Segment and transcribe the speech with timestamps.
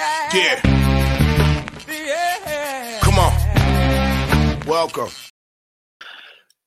[0.00, 0.30] Yeah.
[0.32, 0.60] Yeah.
[1.86, 3.00] Yeah.
[3.02, 4.60] Come on.
[4.66, 5.10] Welcome.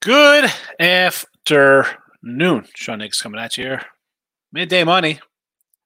[0.02, 2.68] Good afternoon.
[2.76, 3.82] Sean Higgs coming at you here.
[4.52, 5.20] Midday money.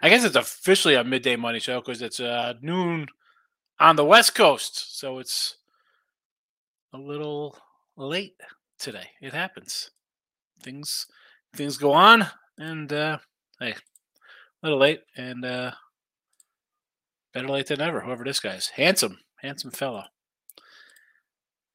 [0.02, 3.08] I guess it's officially a midday money show because it's uh, noon
[3.80, 5.00] on the West Coast.
[5.00, 5.56] So it's
[6.92, 7.58] a little
[7.96, 8.36] late
[8.78, 9.08] today.
[9.22, 9.92] It happens.
[10.62, 11.08] Things
[11.56, 12.28] things go on
[12.58, 13.20] and uh
[13.62, 13.76] hey, a
[14.64, 15.72] little late and uh
[17.38, 18.70] better late than never, whoever this guy is.
[18.70, 20.06] Handsome, handsome fellow.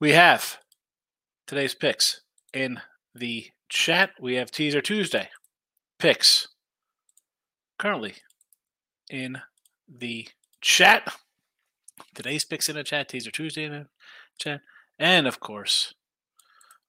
[0.00, 0.58] We have
[1.46, 2.80] today's picks in
[3.14, 4.10] the chat.
[4.20, 5.28] We have Teaser Tuesday
[6.00, 6.48] picks
[7.78, 8.14] currently
[9.08, 9.38] in
[9.88, 10.26] the
[10.60, 11.14] chat.
[12.12, 13.86] Today's picks in the chat, Teaser Tuesday in the
[14.40, 14.62] chat.
[14.98, 15.94] And of course,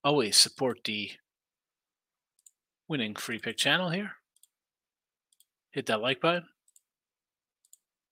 [0.03, 1.11] always support the
[2.87, 4.13] winning free pick channel here.
[5.69, 6.47] Hit that like button,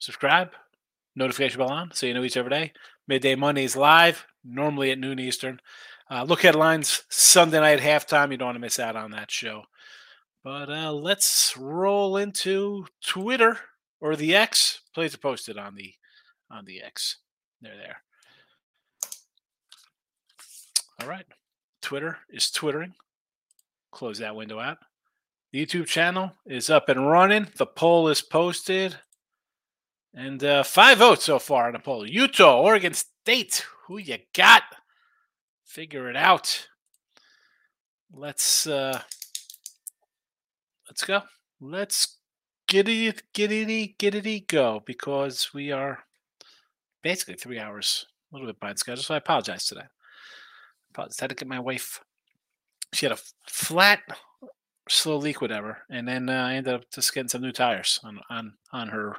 [0.01, 0.49] subscribe,
[1.15, 2.73] notification bell on so you know each every day.
[3.07, 5.61] Midday Money is live, normally at noon Eastern.
[6.09, 8.31] Uh, look headlines Sunday night halftime.
[8.31, 9.63] You don't want to miss out on that show.
[10.43, 13.59] But uh, let's roll into Twitter
[14.01, 14.81] or the X.
[14.93, 15.93] Plays are posted on the
[16.49, 17.17] on the X.
[17.61, 18.01] They're there.
[21.01, 21.25] All right.
[21.81, 22.93] Twitter is twittering.
[23.91, 24.79] Close that window out.
[25.53, 27.47] The YouTube channel is up and running.
[27.57, 28.97] The poll is posted.
[30.13, 32.05] And uh, five votes so far on the poll.
[32.05, 33.65] Utah, Oregon State.
[33.87, 34.63] Who you got?
[35.65, 36.67] Figure it out.
[38.13, 39.01] Let's uh
[40.89, 41.21] let's go.
[41.61, 42.17] Let's
[42.73, 45.99] it, get it, go because we are
[47.01, 49.03] basically three hours, a little bit behind schedule.
[49.03, 49.85] So I apologize today.
[50.91, 51.19] Apologize.
[51.19, 52.01] Had to get my wife.
[52.93, 53.99] She had a flat,
[54.89, 58.19] slow leak, whatever, and then uh, I ended up just getting some new tires on
[58.29, 59.15] on on her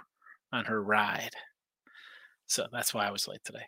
[0.52, 1.34] on her ride.
[2.46, 3.64] So that's why I was late today.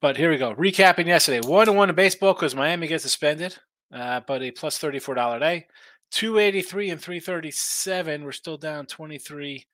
[0.00, 0.54] But here we go.
[0.54, 1.46] Recapping yesterday.
[1.46, 3.56] One to one in baseball because Miami gets suspended,
[3.92, 5.66] uh, but a plus thirty four dollar day.
[6.10, 8.24] 283 and 337.
[8.24, 9.64] We're still down 23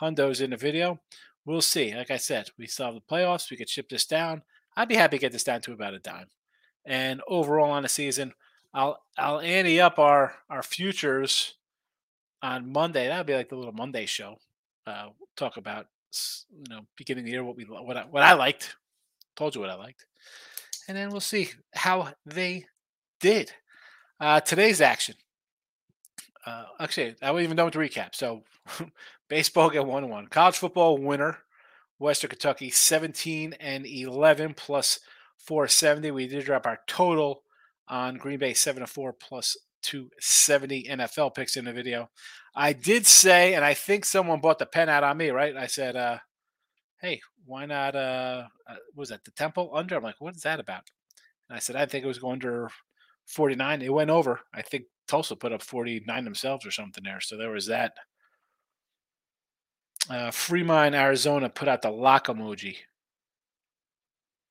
[0.00, 1.00] hundos in the video.
[1.44, 1.94] We'll see.
[1.94, 3.50] Like I said, we still have the playoffs.
[3.50, 4.42] We could ship this down.
[4.76, 6.26] I'd be happy to get this down to about a dime.
[6.84, 8.32] And overall on the season,
[8.74, 11.54] I'll I'll ante up our our futures
[12.42, 13.08] on Monday.
[13.08, 14.36] That'll be like the little Monday show.
[14.86, 15.86] Uh, talk about
[16.50, 18.76] you know beginning of the year what we what I, what I liked.
[19.36, 20.06] Told you what I liked,
[20.88, 22.66] and then we'll see how they
[23.20, 23.52] did.
[24.18, 25.14] Uh, today's action.
[26.46, 28.14] Uh, actually, I wasn't even done with the recap.
[28.14, 28.44] So,
[29.28, 30.28] baseball get one one.
[30.28, 31.38] College football winner,
[31.98, 35.00] Western Kentucky, seventeen and eleven plus
[35.36, 36.10] four seventy.
[36.10, 37.42] We did drop our total
[37.88, 39.56] on Green Bay seven and four plus
[39.86, 42.10] two seventy NFL picks in the video.
[42.54, 45.56] I did say, and I think someone bought the pen out on me, right?
[45.56, 46.18] I said, uh,
[47.00, 47.94] "Hey, why not?
[47.94, 50.82] Uh, uh, was that the Temple under?" I'm like, "What is that about?"
[51.48, 52.70] And I said, "I think it was going under
[53.26, 53.82] 49.
[53.82, 54.40] It went over.
[54.52, 57.20] I think Tulsa put up 49 themselves or something there.
[57.20, 57.92] So there was that.
[60.08, 62.76] Uh, Fremont, Arizona put out the lock emoji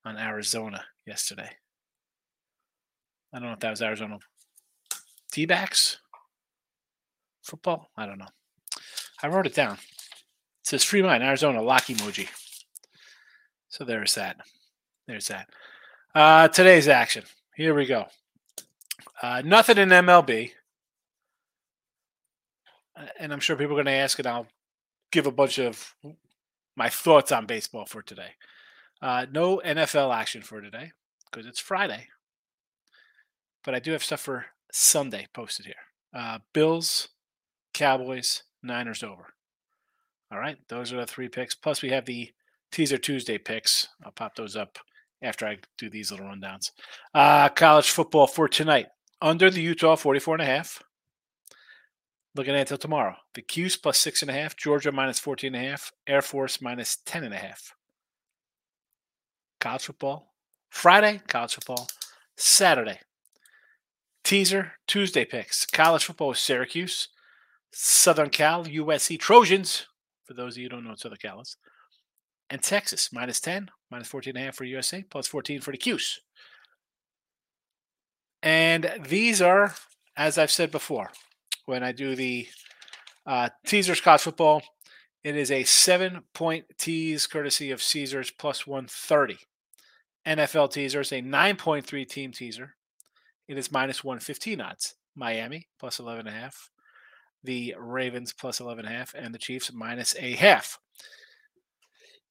[0.04, 1.50] on Arizona yesterday.
[3.34, 4.20] I don't know if that was Arizona
[5.36, 5.98] D backs
[7.42, 7.90] football.
[7.98, 8.30] I don't know.
[9.22, 9.74] I wrote it down.
[9.74, 9.80] It
[10.64, 12.30] says Fremont, Arizona lock emoji.
[13.68, 14.38] So there's that.
[15.08, 15.50] There's that.
[16.16, 17.24] Uh, today's action.
[17.54, 18.06] Here we go.
[19.22, 20.52] Uh, nothing in MLB.
[23.20, 24.48] And I'm sure people are going to ask, and I'll
[25.12, 25.94] give a bunch of
[26.78, 28.36] my thoughts on baseball for today.
[29.02, 30.94] Uh, no NFL action for today
[31.30, 32.08] because it's Friday.
[33.66, 34.46] But I do have stuff for
[34.78, 35.76] Sunday posted here.
[36.14, 37.08] Uh, Bills,
[37.74, 39.34] Cowboys, Niners over.
[40.30, 41.56] All right, those are the three picks.
[41.56, 42.34] Plus, we have the
[42.74, 43.88] teaser Tuesday picks.
[44.04, 44.78] I'll pop those up
[45.22, 46.72] after I do these little rundowns.
[47.14, 48.88] Uh, college football for tonight
[49.22, 50.84] under the Utah 44 and a half.
[52.36, 53.16] Looking at until tomorrow.
[53.34, 56.62] The Cuse plus six and a half, Georgia minus 14 and a half, Air Force
[56.62, 57.74] minus 10 and a half.
[59.62, 60.34] College football.
[60.70, 61.88] Friday, college football.
[62.36, 63.00] Saturday.
[64.26, 65.68] Teaser, Tuesday picks.
[65.68, 67.10] College football with Syracuse,
[67.72, 69.86] Southern Cal, USC Trojans,
[70.26, 71.58] for those of you who don't know Southern Cal is,
[72.50, 75.78] and Texas, minus 10, minus 14 and a half for USC, plus 14 for the
[75.78, 76.22] Cuse.
[78.42, 79.76] And these are,
[80.18, 81.12] as I've said before,
[81.68, 82.48] when I do the
[83.28, 84.64] uh, teasers college football,
[85.24, 89.38] it is a seven point tease courtesy of Caesars plus 130.
[90.26, 92.75] NFL teasers, a 9.3 team teaser.
[93.48, 94.96] It is minus 115 odds.
[95.16, 96.54] Miami plus 11.5.
[97.44, 99.14] The Ravens plus 11.5.
[99.16, 100.80] And the Chiefs minus a half.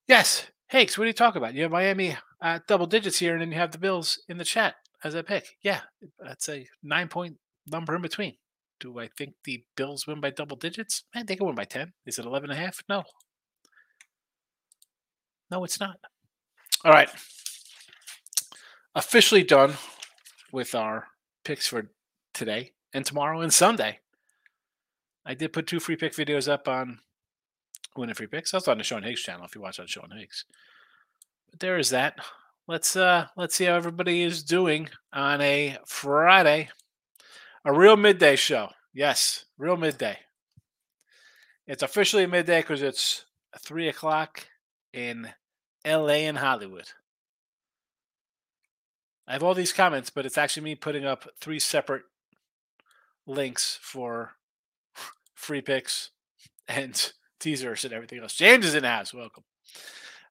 [0.07, 0.47] Yes.
[0.69, 1.55] Hakes, what are you talking about?
[1.55, 4.45] You have Miami uh, double digits here, and then you have the Bills in the
[4.45, 4.75] chat
[5.05, 5.57] as a pick.
[5.63, 5.81] Yeah,
[6.19, 8.35] that's a nine point number in between.
[8.81, 11.05] Do I think the Bills win by double digits?
[11.15, 11.93] Man, they can win by 10.
[12.07, 12.83] Is it 11 and a half?
[12.89, 13.05] No.
[15.51, 15.97] No, it's not.
[16.85, 17.09] All right.
[18.95, 19.75] Officially done
[20.55, 21.09] with our
[21.45, 21.91] picks for
[22.33, 23.99] today and tomorrow and Sunday.
[25.27, 27.01] I did put two free pick videos up on
[27.97, 28.53] winning free picks.
[28.53, 30.45] That's on the Sean Higgs channel if you watch on Sean Higgs.
[31.51, 32.19] But there is that.
[32.69, 36.69] Let's uh let's see how everybody is doing on a Friday.
[37.65, 38.69] A real midday show.
[38.93, 40.19] Yes, real midday.
[41.67, 43.25] It's officially midday because it's
[43.59, 44.47] three o'clock
[44.93, 45.29] in
[45.85, 46.87] LA and Hollywood.
[49.27, 52.03] I have all these comments, but it's actually me putting up three separate
[53.27, 54.33] links for
[55.35, 56.11] free picks
[56.69, 58.35] and teasers and everything else.
[58.35, 59.15] James is in the house.
[59.15, 59.45] Welcome.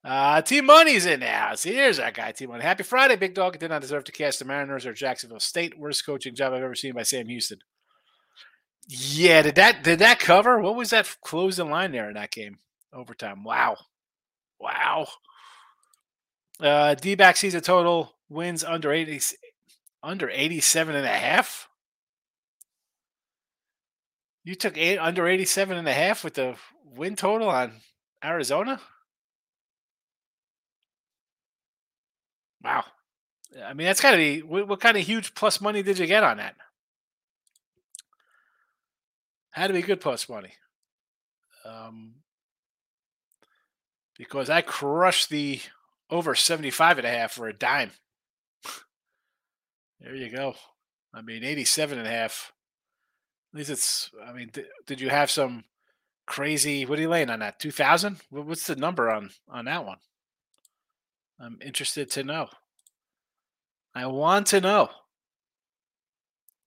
[0.04, 1.64] Uh, T Money's in the house.
[1.64, 2.64] Here's that guy, T Money.
[2.64, 3.56] Happy Friday, big dog.
[3.56, 5.80] It did not deserve to cast the Mariners or Jacksonville State.
[5.80, 7.60] Worst coaching job I've ever seen by Sam Houston.
[8.88, 10.60] Yeah, did that did that cover?
[10.60, 12.58] What was that closing line there in that game?
[12.92, 13.46] Overtime.
[13.46, 13.78] Wow.
[14.60, 15.08] Wow.
[16.60, 19.22] Uh D back season total wins under 80
[20.02, 21.70] under 87 and a half.
[24.44, 27.82] You took eight under 87 and a half with the win total on
[28.24, 28.82] Arizona?
[32.64, 32.84] Wow.
[33.64, 36.08] I mean, that's got to be what, what, kind of huge plus money did you
[36.08, 36.56] get on that?
[39.52, 40.54] Had to be good plus money.
[41.66, 42.16] Um,
[44.18, 45.60] because I crushed the
[46.10, 47.92] over 75 and a half for a dime.
[50.00, 50.56] there you go.
[51.14, 52.52] I mean, 87 and a half.
[53.54, 55.64] At least it's, I mean, th- did you have some
[56.26, 57.60] crazy, what are you laying on that?
[57.60, 58.18] 2000?
[58.30, 59.98] What's the number on, on that one?
[61.40, 62.48] I'm interested to know.
[63.96, 64.90] I want to know.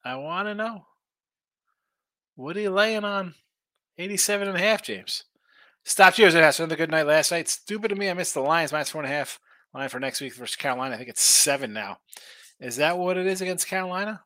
[0.05, 0.87] I want to know.
[2.37, 3.35] What are you laying on
[3.99, 5.25] 87 and a half, James?
[5.89, 6.35] Stop Cheers.
[6.35, 7.49] It has another good night last night.
[7.49, 8.11] Stupid of me.
[8.11, 9.39] I missed the Lions minus four and a half
[9.73, 10.97] line for next week versus Carolina.
[10.97, 11.99] I think it's seven now.
[12.59, 14.23] Is that what it is against Carolina?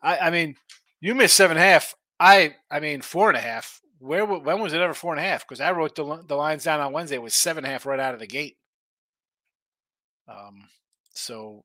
[0.00, 0.54] I, I mean,
[1.00, 1.96] you missed seven and a half.
[2.20, 3.80] I I mean four and a half.
[3.98, 5.46] Where when was it ever four and a half?
[5.46, 7.16] Because I wrote the the lines down on Wednesday.
[7.16, 8.56] It was seven and a half right out of the gate.
[10.28, 10.68] Um,
[11.14, 11.64] so,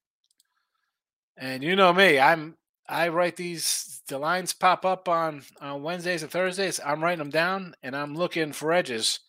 [1.38, 2.58] and you know me, I'm
[2.90, 6.80] I write these the lines pop up on on Wednesdays and Thursdays.
[6.84, 9.20] I'm writing them down and I'm looking for edges.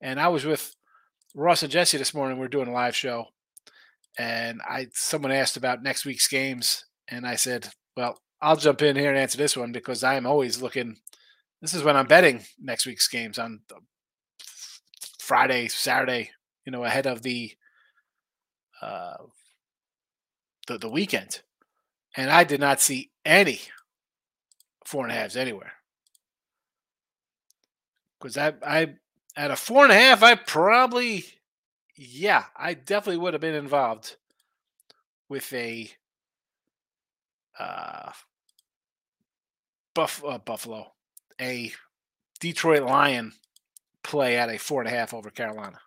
[0.00, 0.74] And I was with
[1.34, 2.38] Ross and Jesse this morning.
[2.38, 3.26] We are doing a live show,
[4.18, 8.96] and I someone asked about next week's games, and I said, "Well, I'll jump in
[8.96, 10.96] here and answer this one because I am always looking.
[11.60, 13.60] This is when I'm betting next week's games on
[15.18, 16.30] Friday, Saturday,
[16.64, 17.52] you know, ahead of the
[18.82, 19.16] uh,
[20.66, 21.42] the the weekend,
[22.16, 23.60] and I did not see any
[24.84, 25.72] four and a halves anywhere.
[28.20, 28.94] Because I I
[29.36, 31.24] at a four and a half, I probably
[31.96, 34.16] yeah, I definitely would have been involved
[35.28, 35.90] with a
[37.58, 38.12] uh,
[39.94, 40.92] Buff, uh, Buffalo,
[41.40, 41.72] a
[42.38, 43.32] Detroit Lion
[44.02, 45.80] play at a four and a half over Carolina.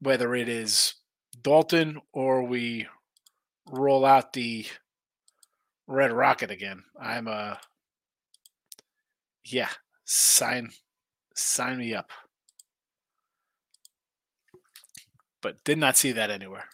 [0.00, 0.94] Whether it is
[1.40, 2.88] Dalton or we
[3.68, 4.66] roll out the
[5.86, 7.56] Red Rocket again, I'm a uh,
[9.44, 9.70] yeah,
[10.04, 10.70] sign
[11.34, 12.10] sign me up.
[15.40, 16.66] But did not see that anywhere.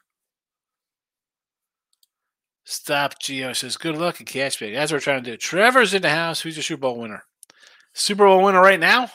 [2.65, 4.75] Stop Geo says, good luck in catch big.
[4.75, 5.39] That's what we're trying to do.
[5.39, 6.43] Trevor's in the house.
[6.43, 7.25] Who's your Super Bowl winner?
[7.95, 9.11] Super Bowl winner right now?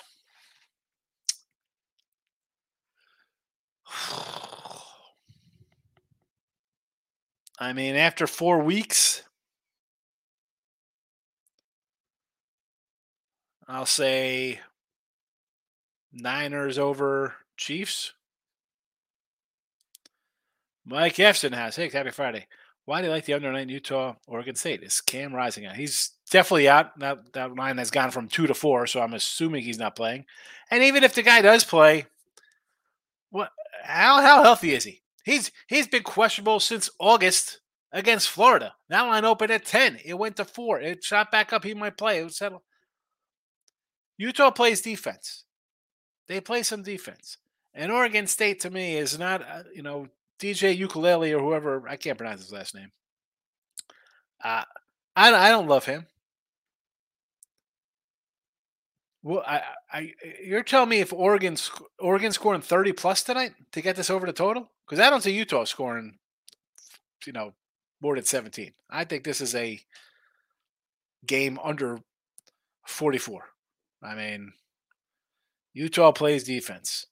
[7.59, 9.21] I mean, after four weeks,
[13.67, 14.59] I'll say
[16.13, 18.13] Niners over Chiefs.
[20.85, 21.75] Mike Efson has.
[21.75, 22.47] Hey, happy Friday.
[22.85, 24.83] Why do you like the under nine Utah Oregon State?
[24.83, 25.75] Is Cam Rising out?
[25.75, 26.97] He's definitely out.
[26.99, 30.25] That that line has gone from two to four, so I'm assuming he's not playing.
[30.69, 32.05] And even if the guy does play,
[33.29, 33.51] what
[33.83, 35.01] how how healthy is he?
[35.23, 37.61] He's he's been questionable since August
[37.93, 38.73] against Florida.
[38.89, 39.99] That line opened at 10.
[40.03, 40.81] It went to four.
[40.81, 41.63] It shot back up.
[41.63, 42.19] He might play.
[42.19, 42.63] It would settle.
[44.17, 45.45] Utah plays defense.
[46.27, 47.37] They play some defense.
[47.73, 50.07] And Oregon State to me is not, uh, you know,
[50.39, 52.91] DJ Ukulele or whoever I can't pronounce his last name.
[54.43, 54.63] Uh,
[55.15, 56.05] I I don't love him.
[59.23, 59.61] Well, I,
[59.91, 60.13] I,
[60.43, 61.55] you're telling me if Oregon,
[61.97, 64.69] Oregon scoring 30 plus tonight to get this over the total?
[64.85, 66.17] Because I don't see Utah scoring,
[67.25, 67.53] you know,
[68.01, 68.73] more than 17.
[68.89, 69.79] I think this is a
[71.25, 71.99] game under
[72.85, 73.45] 44.
[74.03, 74.51] I mean,
[75.73, 77.07] Utah plays defense,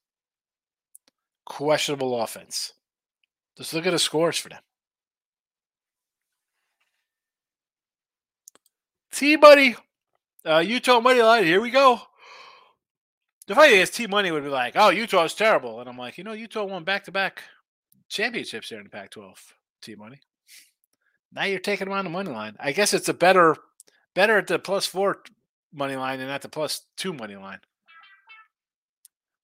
[1.46, 2.74] questionable offense.
[3.58, 4.62] Just look at the scores for them.
[9.12, 9.76] T Buddy,
[10.46, 11.44] uh, Utah money line.
[11.44, 12.02] Here we go.
[13.48, 15.98] The funny thing is, T Money would be like, "Oh, Utah is terrible," and I'm
[15.98, 17.44] like, you know, Utah won back to back
[18.08, 19.36] championships here in the Pac-12.
[19.82, 20.22] T Money.
[21.34, 22.56] Now you're taking them on the money line.
[22.60, 23.56] I guess it's a better,
[24.14, 25.24] better at the plus four
[25.74, 27.60] money line than at the plus two money line.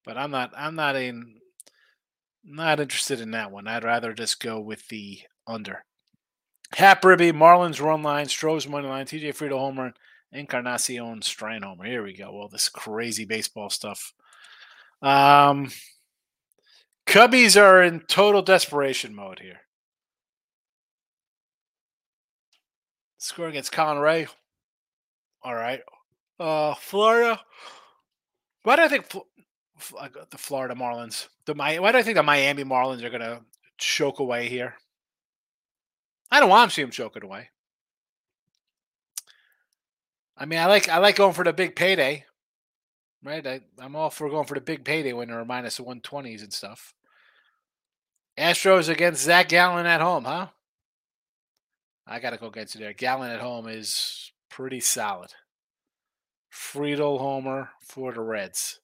[0.07, 0.53] But I'm not.
[0.57, 1.35] I'm not in.
[2.45, 3.67] Not interested in that one.
[3.67, 5.83] I'd rather just go with the under.
[6.73, 9.93] Hap Ribby, Marlins run line, Stros money line, TJ Friedl homer,
[10.31, 11.85] Encarnacion Strand homer.
[11.85, 12.29] Here we go.
[12.29, 14.13] All this crazy baseball stuff.
[15.01, 15.71] Um,
[17.05, 19.59] Cubbies are in total desperation mode here.
[23.17, 24.27] Score against Colin Rea.
[25.43, 25.81] All right.
[26.39, 27.41] Uh, Florida.
[28.63, 29.05] Why do I think
[29.97, 31.27] Uh, the Florida Marlins?
[31.45, 33.41] The why do I think the Miami Marlins are going to
[33.77, 34.75] choke away here?
[36.31, 37.49] I don't want to see them choke it away.
[40.35, 42.25] I mean, I like I like going for the big payday,
[43.23, 43.45] right?
[43.45, 46.53] I, I'm all for going for the big payday when they're minus the 120s and
[46.53, 46.93] stuff.
[48.37, 50.47] Astros against Zach Gallen at home, huh?
[52.05, 52.93] I got to go against it there.
[52.93, 55.31] Gallen at home is pretty solid.
[56.53, 58.79] Friedl homer for the Reds.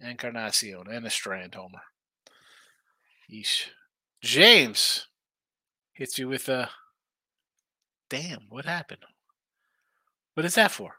[0.00, 1.82] Encarnacion and a Strand homer.
[3.30, 3.68] Yeesh.
[4.22, 5.06] James
[5.92, 6.68] hits you with a
[8.08, 9.04] damn, what happened?
[10.34, 10.96] What is that for?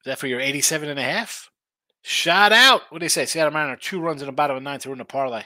[0.00, 1.50] Is that for your 87 and a half?
[2.02, 2.82] Shot out.
[2.88, 3.26] What do they say?
[3.26, 5.42] Seattle Mariner, two runs in the bottom of ninth to win the parlay.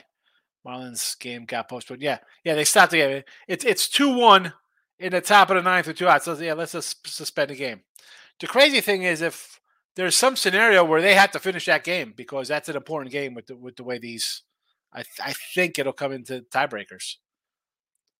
[0.66, 2.02] Marlins game got postponed.
[2.02, 3.22] Yeah, yeah, they stopped the game.
[3.48, 4.52] It's it's two one
[4.98, 6.26] in the top of the ninth with two outs.
[6.26, 7.80] So yeah, let's just suspend the game.
[8.38, 9.60] The crazy thing is if
[9.96, 13.34] there's some scenario where they have to finish that game because that's an important game
[13.34, 14.42] with the, with the way these.
[14.92, 17.16] I I think it'll come into tiebreakers.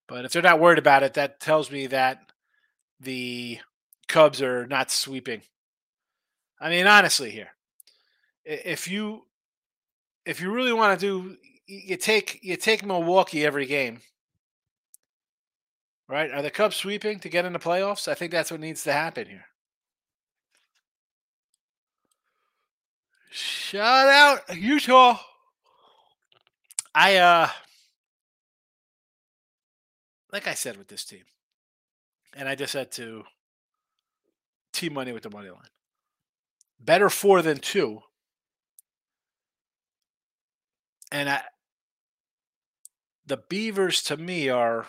[0.09, 2.19] But if they're not worried about it, that tells me that
[3.00, 3.59] the
[4.09, 5.43] Cubs are not sweeping.
[6.61, 7.50] I mean, honestly, here,
[8.45, 9.23] if you
[10.26, 11.37] if you really want to do,
[11.67, 14.00] you take you take Milwaukee every game,
[16.09, 16.31] right?
[16.31, 18.07] Are the Cubs sweeping to get in the playoffs?
[18.09, 19.47] I think that's what needs to happen here.
[23.33, 25.19] Shout out Utah.
[26.95, 27.49] I uh
[30.31, 31.25] like I said with this team,
[32.35, 33.25] and I just had to
[34.73, 35.61] T money with the money line.
[36.79, 38.03] Better four than two.
[41.11, 41.43] And I,
[43.27, 44.87] the Beavers to me are,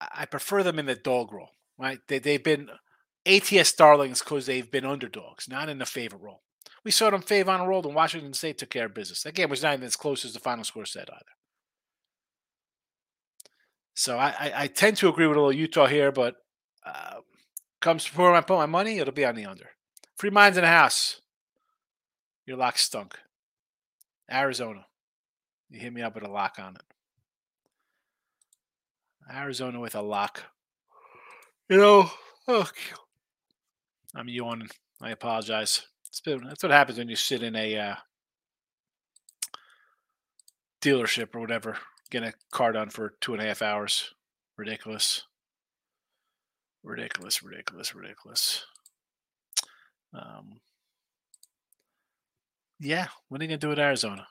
[0.00, 2.00] I prefer them in the dog role, right?
[2.08, 2.70] They, they've been
[3.26, 6.42] ATS darlings because they've been underdogs, not in the favorite role.
[6.84, 9.22] We saw them fave on a roll, and Washington State took care of business.
[9.22, 11.24] That game was not even as close as the final score said either.
[13.94, 16.36] So I, I, I, tend to agree with a little Utah here, but
[16.84, 17.14] uh,
[17.80, 19.70] comes to where I put my money, it'll be on the under.
[20.16, 21.20] Free minds in the house.
[22.46, 23.18] Your lock stunk.
[24.30, 24.86] Arizona.
[25.70, 26.82] You hit me up with a lock on it.
[29.34, 30.44] Arizona with a lock.
[31.68, 32.10] You know,
[32.48, 32.70] oh,
[34.16, 34.70] I'm yawning.
[35.00, 35.82] I apologize.
[36.24, 37.94] Been, that's what happens when you sit in a uh,
[40.80, 41.76] dealership or whatever
[42.10, 44.14] get a car done for two and a half hours.
[44.56, 45.22] Ridiculous.
[46.82, 48.64] Ridiculous, ridiculous, ridiculous.
[50.14, 50.60] Um,
[52.78, 54.26] yeah, what are you gonna do with Arizona?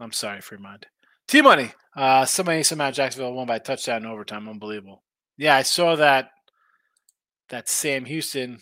[0.00, 0.86] I'm sorry, Fremont.
[1.28, 1.70] T Money.
[1.96, 4.48] Uh, somebody somehow Jacksonville won by touchdown in overtime.
[4.48, 5.02] Unbelievable.
[5.36, 6.30] Yeah, I saw that.
[7.50, 8.60] That Sam Houston.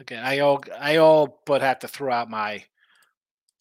[0.00, 2.64] Again, I all I all but have to throw out my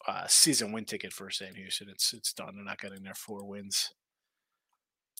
[0.07, 1.89] uh, season win ticket for Sam Houston.
[1.89, 2.55] It's it's done.
[2.55, 3.93] They're not getting their four wins.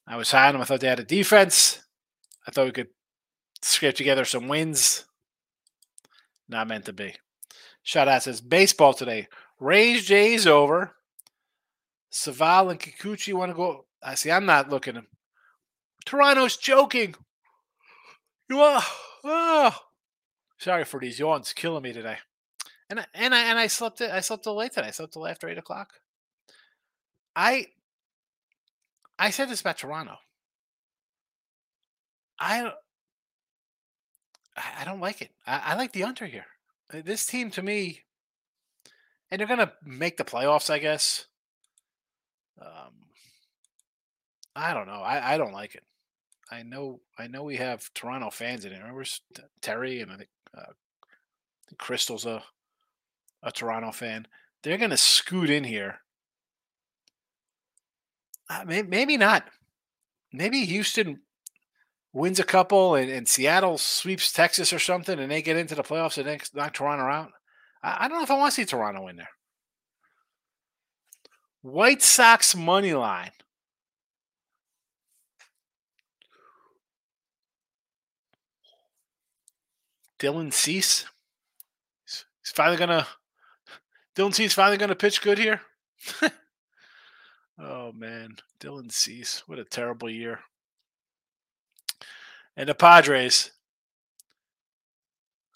[0.07, 0.61] I was high on them.
[0.61, 1.81] I thought they had a defense.
[2.47, 2.87] I thought we could
[3.61, 5.05] scrape together some wins.
[6.47, 7.15] Not meant to be.
[7.83, 9.27] Shout out says baseball today.
[9.59, 10.95] Rays Jays over.
[12.11, 13.85] Civale and Kikuchi want to go.
[14.01, 14.31] I see.
[14.31, 15.05] I'm not looking.
[16.05, 17.13] Toronto's joking.
[18.49, 18.81] You are.
[19.23, 19.75] Oh.
[20.59, 22.17] Sorry for these yawns, killing me today.
[22.89, 24.01] And I, and I and I slept.
[24.01, 24.87] I slept till late today.
[24.87, 25.93] I slept till after eight o'clock.
[27.35, 27.67] I
[29.17, 30.17] I said this about Toronto.
[32.39, 32.71] I
[34.57, 35.31] I, don't like it.
[35.47, 36.45] I, I like the under here.
[36.91, 38.01] This team to me,
[39.29, 41.27] and they're gonna make the playoffs, I guess.
[42.59, 43.05] Um,
[44.55, 45.01] I don't know.
[45.01, 45.83] I, I don't like it.
[46.51, 46.99] I know.
[47.17, 48.79] I know we have Toronto fans in it.
[48.79, 49.05] Remember
[49.61, 50.73] Terry and I think uh,
[51.77, 52.43] Crystal's a
[53.43, 54.27] a Toronto fan.
[54.63, 55.99] They're gonna scoot in here.
[58.49, 59.45] Uh, may, maybe not.
[60.33, 61.21] Maybe Houston
[62.13, 65.83] wins a couple and, and Seattle sweeps Texas or something, and they get into the
[65.83, 67.31] playoffs and then knock Toronto out.
[67.83, 69.29] I, I don't know if I want to see Toronto in there.
[71.61, 73.31] White Sox money line.
[80.19, 81.05] Dylan Cease.
[82.05, 83.07] He's finally gonna.
[84.15, 85.61] Dylan Cease finally gonna pitch good here.
[87.59, 90.41] oh man, Dylan Cease, what a terrible year.
[92.55, 93.51] And the Padres.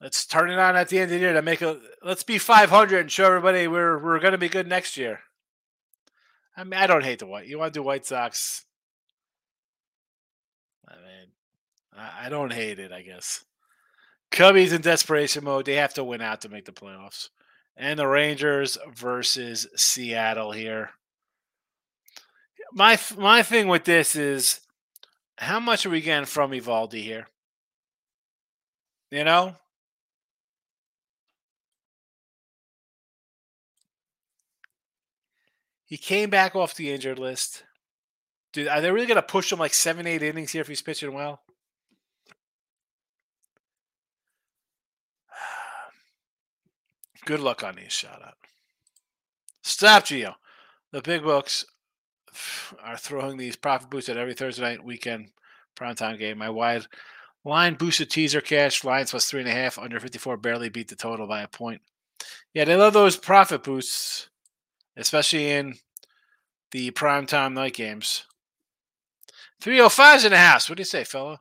[0.02, 1.80] Let's turn it on at the end of the year to make a.
[2.04, 5.22] Let's be 500 and show everybody we're we're gonna be good next year.
[6.56, 7.48] I mean, I don't hate the white.
[7.48, 8.66] You want to do White Sox?
[10.88, 11.32] I mean,
[11.98, 12.92] I, I don't hate it.
[12.92, 13.44] I guess.
[14.34, 15.66] Cubbies in desperation mode.
[15.66, 17.30] They have to win out to make the playoffs.
[17.78, 20.90] And the Rangers versus Seattle here.
[22.74, 24.60] My my thing with this is
[25.38, 27.28] how much are we getting from Eovaldi here?
[29.12, 29.56] You know?
[35.86, 37.64] He came back off the injured list.
[38.52, 41.14] Dude, are they really gonna push him like seven, eight innings here if he's pitching
[41.14, 41.44] well?
[47.26, 48.36] Good luck on these shout out.
[49.64, 50.36] Stop, Geo.
[50.92, 51.66] The big books
[52.84, 55.30] are throwing these profit boosts at every Thursday night weekend
[55.76, 56.38] primetime game.
[56.38, 56.86] My wide
[57.46, 60.96] line boosted teaser cash lines plus three and a half under 54 barely beat the
[60.96, 61.82] total by a point.
[62.54, 64.30] Yeah, they love those profit boosts,
[64.96, 65.76] especially in
[66.72, 68.26] the primetime night games.
[69.62, 70.70] 305's in the house.
[70.70, 71.40] What do you say, fella?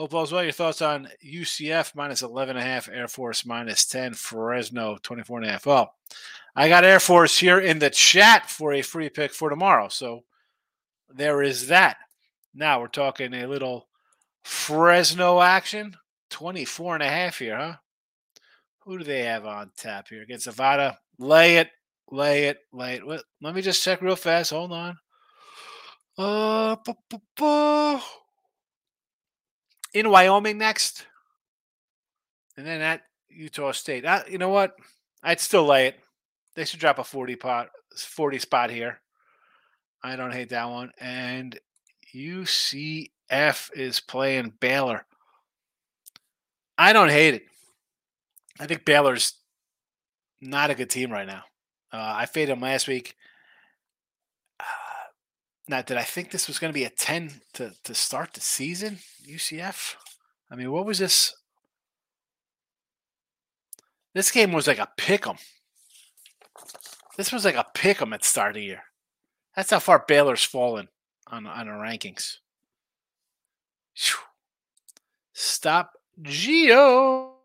[0.00, 0.42] Hope all's well.
[0.42, 5.66] Your thoughts on UCF minus 11.5, Air Force minus 10, Fresno 24.5.
[5.66, 5.92] Well,
[6.56, 9.88] I got Air Force here in the chat for a free pick for tomorrow.
[9.88, 10.24] So
[11.10, 11.98] there is that.
[12.54, 13.88] Now we're talking a little
[14.42, 15.94] Fresno action.
[16.30, 17.74] 24 and a half here, huh?
[18.86, 20.98] Who do they have on tap here against Nevada?
[21.18, 21.68] Lay it,
[22.10, 23.02] lay it, lay it.
[23.42, 24.48] Let me just check real fast.
[24.48, 24.96] Hold on.
[26.16, 26.76] Uh,
[29.94, 31.06] in Wyoming next,
[32.56, 34.04] and then at Utah State.
[34.04, 34.74] Uh, you know what?
[35.22, 35.96] I'd still lay it.
[36.54, 39.00] They should drop a forty pot, forty spot here.
[40.02, 40.92] I don't hate that one.
[40.98, 41.58] And
[42.14, 45.04] UCF is playing Baylor.
[46.78, 47.42] I don't hate it.
[48.58, 49.34] I think Baylor's
[50.40, 51.44] not a good team right now.
[51.92, 53.14] Uh, I faded them last week.
[55.70, 58.40] Now, did I think this was going to be a 10 to, to start the
[58.40, 58.98] season?
[59.24, 59.94] UCF?
[60.50, 61.32] I mean, what was this?
[64.12, 65.36] This game was like a pick 'em.
[67.16, 68.82] This was like a pick 'em at start of year.
[69.54, 70.88] That's how far Baylor's fallen
[71.28, 72.38] on, on the rankings.
[73.94, 74.18] Phew.
[75.32, 77.36] Stop Geo.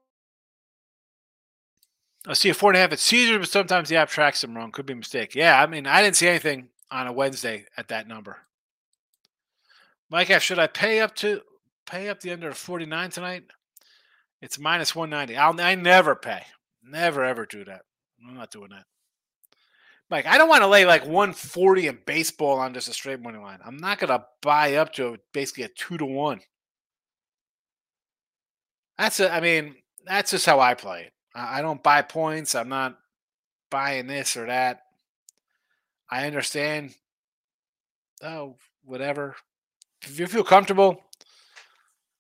[2.26, 4.58] I see a four and a half at Caesar, but sometimes the app tracks them
[4.58, 4.72] wrong.
[4.72, 5.36] Could be a mistake.
[5.36, 8.38] Yeah, I mean, I didn't see anything on a Wednesday at that number.
[10.10, 11.42] Mike F, should I pay up to
[11.86, 13.44] pay up the under 49 tonight?
[14.42, 15.38] It's minus 190.
[15.38, 16.44] I'll I never pay.
[16.84, 17.82] Never ever do that.
[18.28, 18.86] I'm not doing that.
[20.10, 23.40] Mike, I don't want to lay like 140 in baseball on just a straight money
[23.40, 23.60] line.
[23.66, 26.42] I'm not gonna buy up to basically a two to one.
[29.00, 31.14] That's a, I mean, that's just how I play it.
[31.34, 32.54] I I don't buy points.
[32.54, 32.98] I'm not
[33.72, 34.82] buying this or that.
[36.10, 36.96] I understand.
[38.24, 39.36] Oh, whatever.
[40.04, 41.02] If you feel comfortable,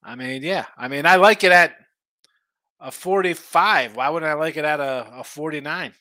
[0.04, 0.65] I mean, yeah.
[0.78, 1.76] I mean, I like it at
[2.80, 3.95] a 45.
[3.95, 5.93] Why wouldn't I like it at a, a 49?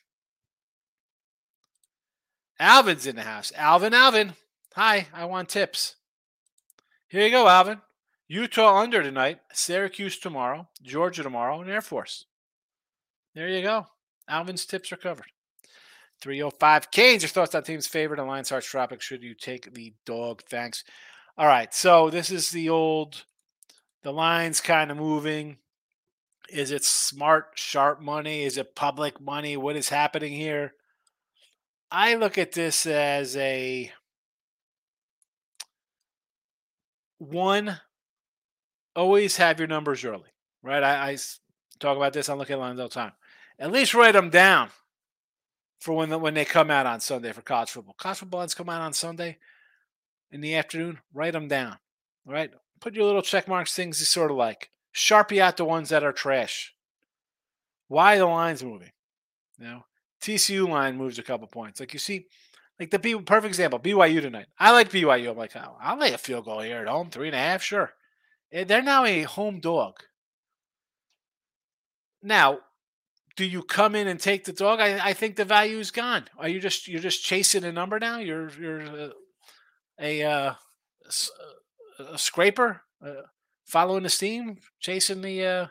[2.59, 3.51] Alvin's in the house.
[3.55, 4.33] Alvin, Alvin.
[4.75, 5.95] Hi, I want tips.
[7.07, 7.81] Here you go, Alvin.
[8.27, 12.25] Utah under tonight, Syracuse tomorrow, Georgia tomorrow, and Air Force.
[13.35, 13.87] There you go.
[14.27, 15.27] Alvin's tips are covered.
[16.21, 19.01] 305 Canes, your thoughts on team's favorite Alliance Arts Tropic.
[19.01, 20.43] Should you take the dog?
[20.49, 20.83] Thanks.
[21.37, 21.73] All right.
[21.73, 23.25] So this is the old,
[24.03, 25.57] the line's kind of moving.
[26.49, 28.43] Is it smart, sharp money?
[28.43, 29.57] Is it public money?
[29.57, 30.73] What is happening here?
[31.91, 33.91] I look at this as a
[37.17, 37.79] one,
[38.95, 40.29] always have your numbers early,
[40.61, 40.83] right?
[40.83, 41.17] I
[41.79, 43.13] talk about this on Look at Lines all the time.
[43.57, 44.69] At least write them down
[45.79, 47.95] for when the, when they come out on Sunday for college football.
[47.97, 49.37] College football lines come out on Sunday
[50.31, 50.99] in the afternoon.
[51.13, 51.77] Write them down,
[52.27, 52.51] all right?
[52.81, 54.69] Put your little check marks, things you sort of like.
[54.95, 56.73] Sharpie out the ones that are trash.
[57.87, 58.91] Why the line's moving?
[59.59, 59.85] You know,
[60.21, 61.79] TCU line moves a couple points.
[61.79, 62.27] Like you see,
[62.79, 64.47] like the B, perfect example, BYU tonight.
[64.59, 65.31] I like BYU.
[65.31, 67.61] I'm like, oh, I'll lay a field goal here at home, three and a half,
[67.61, 67.93] sure.
[68.51, 69.95] Eh, They're now a home dog.
[72.21, 72.59] Now,
[73.35, 74.79] do you come in and take the dog?
[74.79, 76.25] I, I think the value is gone.
[76.37, 78.19] Are you just you're just chasing a number now?
[78.19, 79.09] You're you're uh,
[79.99, 80.53] a uh,
[81.05, 83.23] uh, a scraper, uh,
[83.65, 85.67] following the steam, chasing the uh,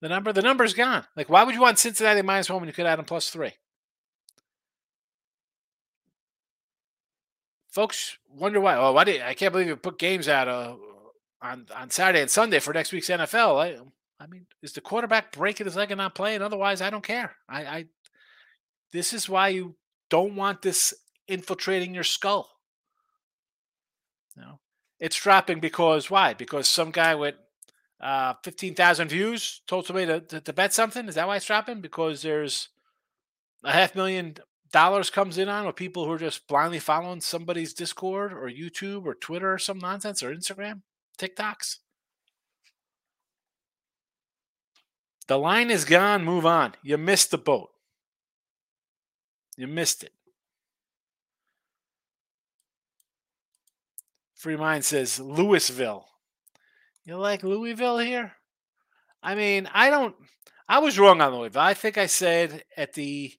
[0.00, 0.32] the number.
[0.32, 1.04] The number's gone.
[1.16, 3.52] Like, why would you want Cincinnati minus one when you could add them plus three?
[7.70, 8.76] Folks wonder why.
[8.76, 10.74] Oh, why did I can't believe you put games out uh,
[11.40, 13.62] on on Saturday and Sunday for next week's NFL.
[13.62, 13.78] I,
[14.22, 16.42] I mean, is the quarterback breaking his leg and not playing?
[16.42, 17.34] Otherwise, I don't care.
[17.48, 17.84] I, I
[18.92, 19.74] this is why you
[20.10, 20.94] don't want this
[21.26, 22.48] infiltrating your skull.
[24.36, 24.60] No,
[25.00, 26.34] it's dropping because why?
[26.34, 27.34] Because some guy with
[28.00, 31.08] uh, fifteen thousand views told somebody to, to, to bet something.
[31.08, 31.80] Is that why it's dropping?
[31.80, 32.68] Because there's
[33.64, 34.36] a half million
[34.72, 39.04] dollars comes in on with people who are just blindly following somebody's Discord or YouTube
[39.04, 40.82] or Twitter or some nonsense or Instagram,
[41.18, 41.78] TikToks.
[45.32, 46.26] The line is gone.
[46.26, 46.74] Move on.
[46.82, 47.70] You missed the boat.
[49.56, 50.12] You missed it.
[54.34, 56.04] Free Mind says Louisville.
[57.06, 58.32] You like Louisville here?
[59.22, 60.14] I mean, I don't.
[60.68, 61.62] I was wrong on Louisville.
[61.62, 63.32] I think I said at the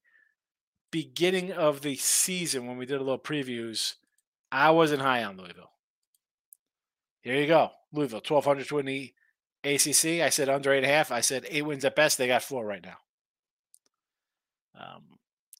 [0.90, 3.94] beginning of the season when we did a little previews,
[4.52, 5.70] I wasn't high on Louisville.
[7.22, 7.70] Here you go.
[7.92, 9.14] Louisville, 1,200 to win the
[9.64, 10.22] ACC.
[10.22, 11.12] I said under eight and a half.
[11.12, 12.18] I said eight wins at best.
[12.18, 12.98] They got four right now.
[14.80, 15.04] Um,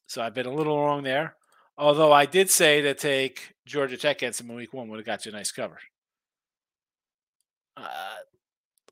[0.08, 1.36] so I've been a little wrong there.
[1.78, 5.06] Although I did say to take Georgia Tech against them in week one would have
[5.06, 5.80] got you a nice cover.
[7.76, 8.16] Uh,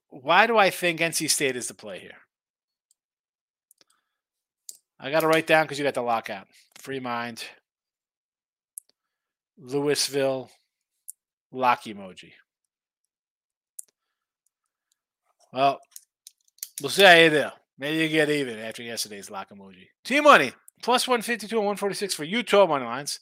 [0.10, 2.18] why do I think NC State is the play here?
[5.00, 6.48] I got to write down because you got the lockout.
[6.80, 7.44] Free mind.
[9.58, 10.50] Louisville.
[11.52, 12.34] Lock emoji.
[15.54, 15.80] Well,
[16.82, 17.48] we'll see how you do.
[17.78, 19.88] Maybe you get even after yesterday's lock emoji.
[20.04, 23.20] Team money plus 152 and 146 for Utah money lines.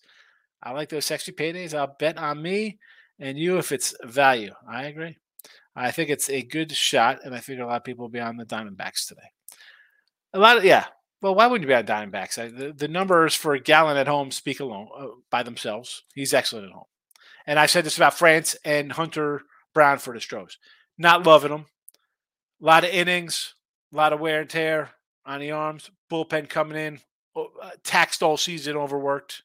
[0.62, 1.74] I like those sexy paydays.
[1.74, 2.78] I'll bet on me
[3.20, 4.54] and you if it's value.
[4.68, 5.18] I agree.
[5.76, 8.20] I think it's a good shot, and I figure a lot of people will be
[8.20, 9.22] on the Diamondbacks today.
[10.34, 10.86] A lot of yeah.
[11.22, 12.38] Well, why wouldn't you be on Diamondbacks?
[12.42, 16.04] I, the, the numbers for Gallen at home speak alone uh, by themselves.
[16.16, 16.86] He's excellent at home,
[17.46, 20.58] and I said this about France and Hunter Brown for the Stros.
[20.98, 21.66] Not loving him.
[22.62, 23.54] A lot of innings,
[23.94, 24.92] a lot of wear and tear
[25.26, 25.90] on the arms.
[26.12, 27.00] Bullpen coming in,
[27.36, 27.44] uh,
[27.84, 29.44] taxed all season, overworked.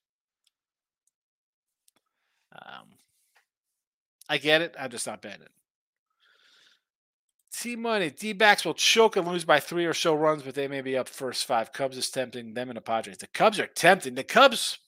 [2.53, 2.97] Um,
[4.29, 4.75] I get it.
[4.79, 5.47] I'm just not betting.
[7.53, 8.11] T money.
[8.11, 10.97] D backs will choke and lose by three or so runs, but they may be
[10.97, 11.73] up first five.
[11.73, 13.19] Cubs is tempting them and the Padres.
[13.19, 14.17] The Cubs are tempting.
[14.17, 14.79] The Cubs,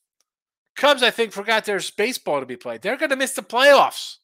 [0.75, 2.83] Cubs, I think, forgot there's baseball to be played.
[2.83, 4.17] They're going to miss the playoffs.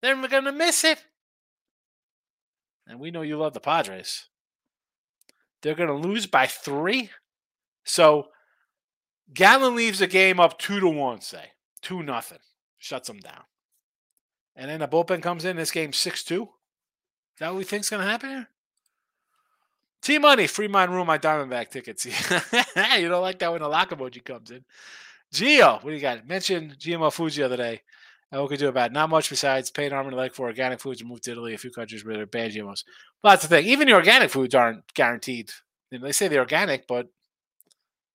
[0.00, 1.04] They're going to miss it.
[2.86, 4.26] And we know you love the Padres.
[5.62, 7.10] They're going to lose by three.
[7.84, 8.28] So
[9.32, 12.38] Gallen leaves the game up two to one, say two nothing,
[12.78, 13.44] shuts them down.
[14.54, 15.56] And then the bullpen comes in.
[15.56, 16.42] This game six two.
[16.42, 18.48] Is that what we think's going to happen here?
[20.02, 22.04] T Money, free mind room, my Diamondback tickets.
[22.98, 24.64] you don't like that when the lock emoji comes in.
[25.32, 26.26] Geo, what do you got?
[26.26, 27.80] Mentioned GMO foods the other day.
[28.40, 28.94] What could do about it?
[28.94, 31.58] not much besides paying arm and leg for organic foods and move to Italy, a
[31.58, 32.84] few countries where they're bad GMOs.
[33.22, 33.66] Well, that's the thing.
[33.66, 35.50] Even the organic foods aren't guaranteed.
[35.90, 37.08] You know, they say they're organic, but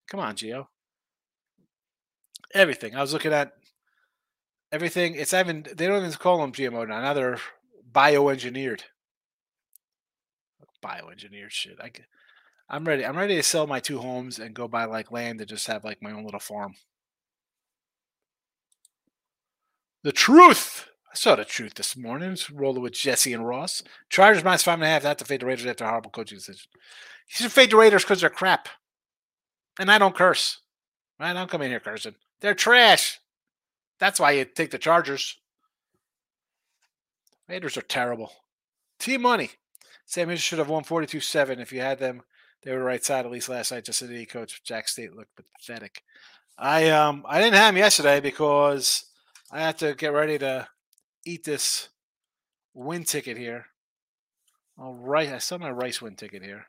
[0.09, 0.69] come on, Geo.
[2.53, 2.95] Everything.
[2.95, 3.51] I was looking at
[4.71, 5.13] everything.
[5.13, 7.01] It's even they don't even call them GMO now.
[7.01, 7.37] Now they're
[7.91, 8.81] bioengineered.
[10.83, 11.77] Bioengineered shit.
[11.79, 11.91] I,
[12.69, 13.05] I'm ready.
[13.05, 15.83] I'm ready to sell my two homes and go buy like land and just have
[15.83, 16.73] like my own little farm.
[20.03, 20.87] The truth.
[21.11, 22.37] I saw the truth this morning.
[22.53, 23.83] Rolling with Jesse and Ross.
[24.09, 25.03] Chargers minus five and a half.
[25.03, 26.67] That to fade the Raiders after a horrible coaching decision.
[27.29, 28.69] You should fade the Raiders because they're crap.
[29.79, 30.59] And I don't curse.
[31.19, 31.31] Right?
[31.31, 32.15] I don't come in here cursing.
[32.41, 33.19] They're trash.
[33.99, 35.37] That's why you take the Chargers.
[37.49, 38.31] Raiders are terrible.
[38.99, 39.51] T Money.
[40.05, 42.21] Sam should have won 42 7 if you had them.
[42.63, 43.85] They were right side at least last night.
[43.85, 46.03] Just the coach Jack State looked pathetic.
[46.57, 49.05] I um I didn't have him yesterday because
[49.51, 50.67] I have to get ready to
[51.25, 51.89] eat this
[52.73, 53.67] win ticket here
[54.77, 56.67] All right, I saw my Rice win ticket here.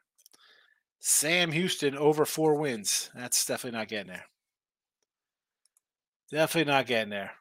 [1.01, 3.11] Sam Houston over four wins.
[3.15, 4.25] That's definitely not getting there.
[6.31, 7.33] Definitely not getting there.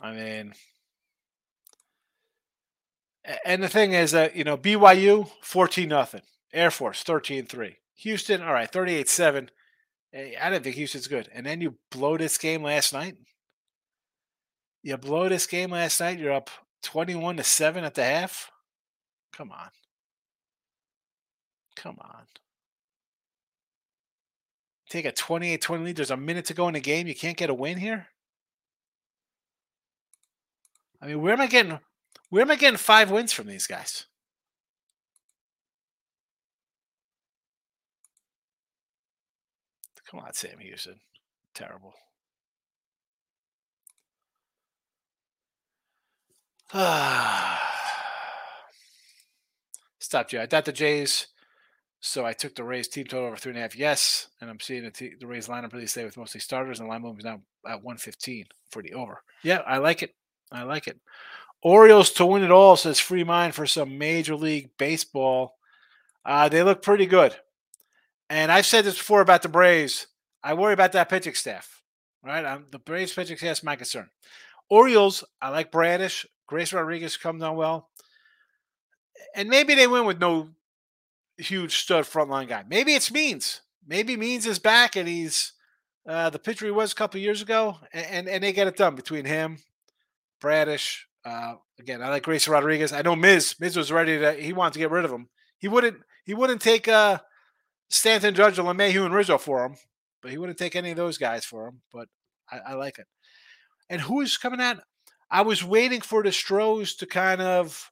[0.00, 0.54] I mean,
[3.44, 6.22] and the thing is that, you know, BYU 14 nothing.
[6.52, 7.76] Air Force 13 3.
[7.96, 9.50] Houston, all right, 38 7.
[10.12, 11.28] Eh, I didn't think Houston's good.
[11.32, 13.16] And then you blow this game last night.
[14.86, 16.20] You blow this game last night.
[16.20, 16.48] You're up
[16.84, 18.52] 21 to 7 at the half.
[19.32, 19.70] Come on.
[21.74, 22.22] Come on.
[24.88, 25.96] Take a 28 20 lead.
[25.96, 27.08] There's a minute to go in the game.
[27.08, 28.06] You can't get a win here.
[31.02, 31.80] I mean, where am I getting
[32.30, 34.06] where am I getting five wins from these guys?
[40.08, 41.00] Come on, Sam Houston.
[41.54, 41.92] Terrible.
[49.98, 50.40] Stop, Jay.
[50.40, 51.28] I thought the Jays,
[52.00, 53.76] so I took the Rays team total over three and a half.
[53.76, 56.88] Yes, and I'm seeing the, t- the Rays lineup really stay with mostly starters, and
[56.88, 59.22] the line move is now at 115 for the over.
[59.42, 60.14] Yeah, I like it.
[60.50, 60.98] I like it.
[61.62, 65.56] Orioles to win it all says free mind for some Major League Baseball.
[66.24, 67.34] Uh, they look pretty good.
[68.28, 70.08] And I've said this before about the Braves.
[70.42, 71.82] I worry about that pitching staff,
[72.24, 72.44] right?
[72.44, 74.10] I'm, the Braves pitching staff is my concern.
[74.68, 76.26] Orioles, I like Bradish.
[76.46, 77.88] Grayson Rodriguez comes on well.
[79.34, 80.50] And maybe they win with no
[81.36, 82.64] huge stud frontline guy.
[82.68, 83.62] Maybe it's Means.
[83.86, 85.52] Maybe Means is back and he's
[86.08, 88.76] uh, the pitcher he was a couple years ago, and, and, and they get it
[88.76, 89.58] done between him,
[90.40, 91.06] Bradish.
[91.24, 92.92] Uh, again, I like Grayson Rodriguez.
[92.92, 93.56] I know Miz.
[93.58, 94.34] Miz was ready to.
[94.34, 95.28] He wanted to get rid of him.
[95.58, 95.98] He wouldn't.
[96.24, 97.18] He wouldn't take uh,
[97.90, 99.76] Stanton, Judge, LeMahieu, and Rizzo for him,
[100.22, 101.80] but he wouldn't take any of those guys for him.
[101.92, 102.08] But
[102.50, 103.06] I, I like it.
[103.90, 104.78] And who is coming out?
[105.30, 107.90] I was waiting for the Stros to kind of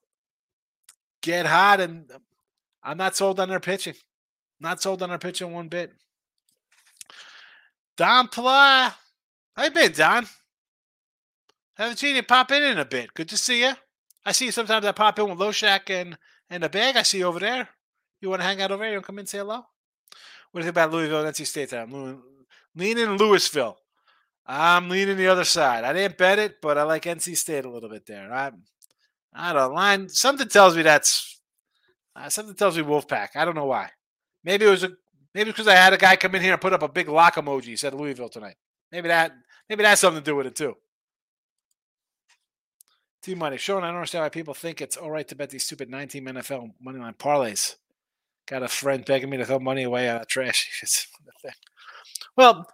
[1.23, 2.19] get hot, and uh,
[2.83, 3.95] I'm not sold on their pitching.
[4.61, 5.93] Not sold on their pitching one bit.
[7.97, 8.95] Don Pla,
[9.57, 10.27] how you been, Don?
[11.77, 13.15] Haven't seen you pop in in a bit.
[13.15, 13.73] Good to see you.
[14.25, 14.87] I see you sometimes.
[14.87, 16.17] I pop in with Loshak and
[16.51, 16.97] and a bag.
[16.97, 17.69] I see you over there.
[18.21, 18.95] You want to hang out over here?
[18.95, 19.65] You come in and say hello?
[20.51, 21.73] What do you think about Louisville and NC State?
[21.73, 22.23] I'm
[22.77, 23.77] leaning Louisville.
[24.47, 25.85] I'm leaning the other side.
[25.85, 28.33] I didn't bet it, but I like NC State a little bit there.
[28.33, 28.63] I'm,
[29.33, 30.09] I don't line.
[30.09, 31.41] Something tells me that's
[32.15, 33.31] uh, something tells me Wolfpack.
[33.35, 33.91] I don't know why.
[34.45, 34.93] Maybe it was a
[35.35, 37.37] maybe because I had a guy come in here and put up a big lock
[37.37, 37.65] emoji.
[37.65, 38.57] He Said Louisville tonight.
[38.93, 39.33] Maybe that
[39.69, 40.77] maybe that's something to do with it too.
[43.23, 43.57] Team money.
[43.57, 46.27] Sean, I don't understand why people think it's all right to bet these stupid 19
[46.27, 47.77] NFL money line parlays.
[48.47, 51.09] Got a friend begging me to throw money away on trash.
[52.37, 52.69] well,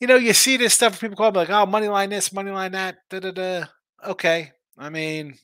[0.00, 1.00] you know, you see this stuff.
[1.00, 3.64] People call me like, "Oh, money line this, money line that." Da da da.
[4.06, 5.38] Okay, I mean,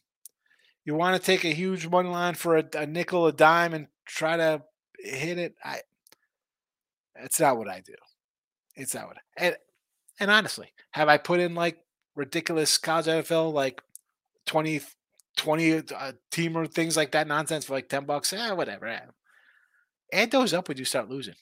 [0.85, 3.87] you want to take a huge money line for a, a nickel, a dime, and
[4.07, 4.63] try to
[4.99, 5.55] hit it.
[5.65, 5.81] I.
[7.17, 7.95] It's not what I do.
[8.77, 9.17] It's not what.
[9.17, 9.57] I, and
[10.19, 11.79] and honestly, have I put in like
[12.17, 13.81] ridiculous college NFL like
[14.47, 14.81] 20,
[15.37, 18.33] 20 uh, teamer things like that nonsense for like 10 bucks?
[18.33, 18.87] Yeah, whatever.
[18.87, 19.01] Eh.
[20.13, 21.37] Add those up when you start losing.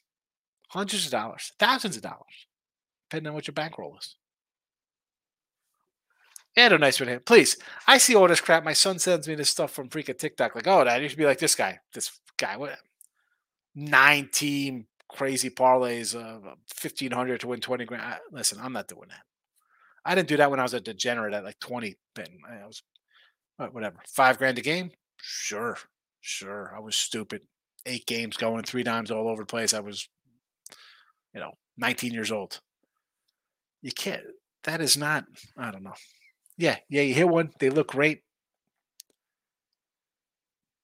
[0.68, 2.47] Hundreds of dollars, thousands of dollars
[3.08, 4.16] depending on what your bankroll is.
[6.56, 7.20] And a nice one here.
[7.20, 7.56] Please.
[7.86, 8.64] I see all this crap.
[8.64, 10.56] My son sends me this stuff from freaking TikTok.
[10.56, 11.78] Like, oh, dad, you should be like this guy.
[11.94, 12.56] This guy.
[12.56, 12.76] What?
[13.76, 18.02] Nine team crazy parlays of uh, 1500 to win 20 grand.
[18.02, 19.22] I, listen, I'm not doing that.
[20.04, 22.40] I didn't do that when I was a degenerate at like 20 betting.
[22.50, 22.82] I was
[23.60, 23.98] uh, whatever.
[24.08, 24.90] Five grand a game?
[25.16, 25.76] Sure.
[26.20, 26.72] Sure.
[26.76, 27.42] I was stupid.
[27.86, 29.74] Eight games going three times all over the place.
[29.74, 30.08] I was,
[31.34, 32.60] you know, 19 years old
[33.82, 34.22] you can't.
[34.64, 35.24] That is not.
[35.56, 35.94] I don't know.
[36.56, 37.02] Yeah, yeah.
[37.02, 37.50] You hit one.
[37.58, 38.22] They look great.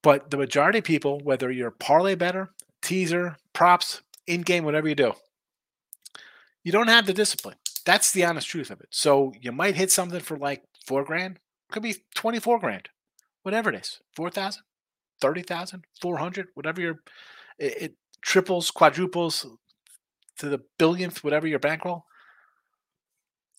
[0.02, 2.50] But the majority of people, whether you're parlay better,
[2.82, 5.12] teaser, props, in game, whatever you do,
[6.62, 7.56] you don't have the discipline.
[7.84, 8.88] That's the honest truth of it.
[8.90, 11.38] So you might hit something for like four grand.
[11.70, 12.88] Could be 24 grand,
[13.42, 14.62] whatever it is 4,000,
[15.20, 17.00] 30,000, 400, whatever your,
[17.58, 19.46] it, it triples, quadruples
[20.38, 22.04] to the billionth, whatever your bankroll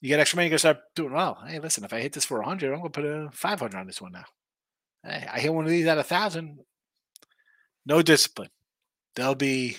[0.06, 1.40] you get extra money, you can start doing well.
[1.48, 3.88] Hey, listen, if I hit this for 100, I'm going to put a 500 on
[3.88, 4.26] this one now.
[5.04, 6.60] Hey, I hit one of these at a thousand.
[7.88, 8.52] No discipline.
[9.16, 9.78] They'll be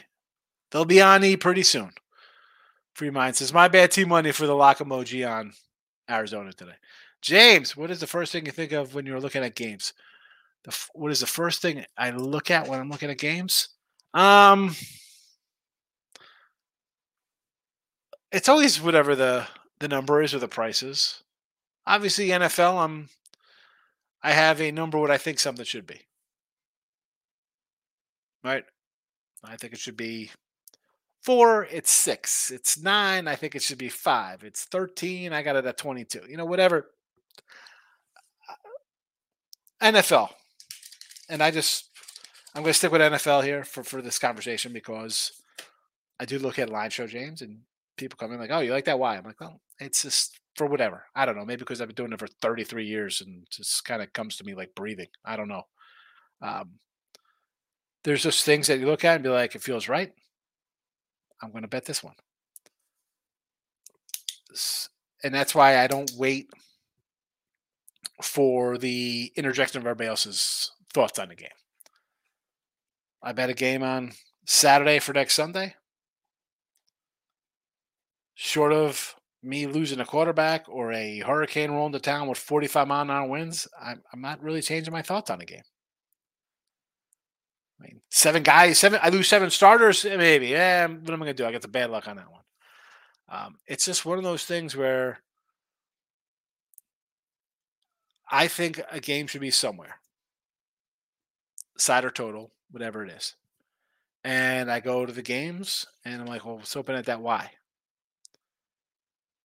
[0.73, 1.93] they'll be on E pretty soon.
[2.97, 5.53] Free mind says my bad team money for the lock emoji on
[6.11, 6.75] Arizona today.
[7.23, 9.93] James, what is the first thing you think of when you're looking at games?
[10.65, 13.69] The, what is the first thing I look at when I'm looking at games?
[14.13, 14.75] Um,
[18.33, 19.47] it's always whatever the
[19.81, 21.23] the number is or the prices.
[21.87, 23.09] Obviously, NFL, I'm
[24.23, 26.01] I have a number what I think something should be.
[28.43, 28.65] right?
[29.45, 30.31] I think it should be
[31.23, 31.67] four.
[31.71, 32.51] It's six.
[32.51, 33.29] It's nine.
[33.29, 34.43] I think it should be five.
[34.45, 35.33] It's 13.
[35.33, 36.23] I got it at 22.
[36.29, 36.91] You know, whatever.
[39.83, 40.31] NFL.
[41.29, 41.91] And I just,
[42.55, 45.33] I'm going to stick with NFL here for, for this conversation because
[46.19, 47.61] I do look at line show James and
[47.97, 48.99] people come in like, oh, you like that?
[48.99, 49.17] Why?
[49.17, 51.05] I'm like, well, it's just for whatever.
[51.15, 51.45] I don't know.
[51.45, 54.45] Maybe because I've been doing it for 33 years and just kind of comes to
[54.45, 55.09] me like breathing.
[55.25, 55.63] I don't know.
[56.41, 56.79] Um,
[58.05, 60.13] there's just things that you look at and be like, it feels right.
[61.43, 62.15] I'm going to bet this one.
[65.23, 66.49] And that's why I don't wait
[68.23, 71.49] for the interjection of everybody else's thoughts on the game.
[73.23, 74.13] I bet a game on
[74.47, 75.75] Saturday for next Sunday.
[78.35, 83.03] Short of me losing a quarterback or a hurricane rolling to town with 45 mile
[83.03, 85.63] an hour winds, I'm, I'm not really changing my thoughts on the game.
[87.81, 88.99] I mean, seven guys, seven.
[89.03, 90.49] I lose seven starters, eh, maybe.
[90.49, 91.47] Yeah, what am I going to do?
[91.47, 92.43] I get the bad luck on that one.
[93.29, 95.21] Um, it's just one of those things where
[98.31, 99.97] I think a game should be somewhere,
[101.77, 103.35] side or total, whatever it is.
[104.25, 107.51] And I go to the games, and I'm like, well, let's open at that Y.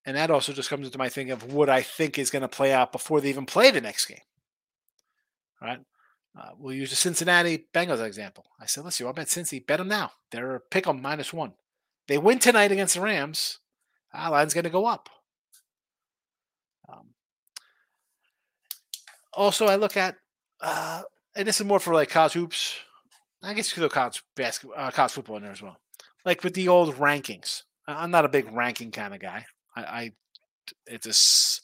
[0.06, 2.48] And that also just comes into my thinking of what I think is going to
[2.48, 4.18] play out before they even play the next game.
[5.62, 5.80] All right.
[6.38, 8.46] Uh, we'll use the Cincinnati Bengals example.
[8.60, 9.66] I said, let's see, I'll bet Cincy.
[9.66, 10.12] Bet them now.
[10.32, 11.54] They're pick them minus one.
[12.08, 13.60] They win tonight against the Rams.
[14.14, 15.10] Our line's going to go up.
[16.90, 17.10] Um,
[19.34, 20.16] also, I look at,
[20.62, 21.04] uh,
[21.36, 22.76] and this is more for like college hoops.
[23.44, 25.78] I guess you could throw college basketball, uh, college football in there as well.
[26.26, 27.64] Like with the old rankings.
[27.88, 29.46] I'm not a big ranking kind of guy.
[29.76, 30.12] I, I
[30.88, 31.62] it's just,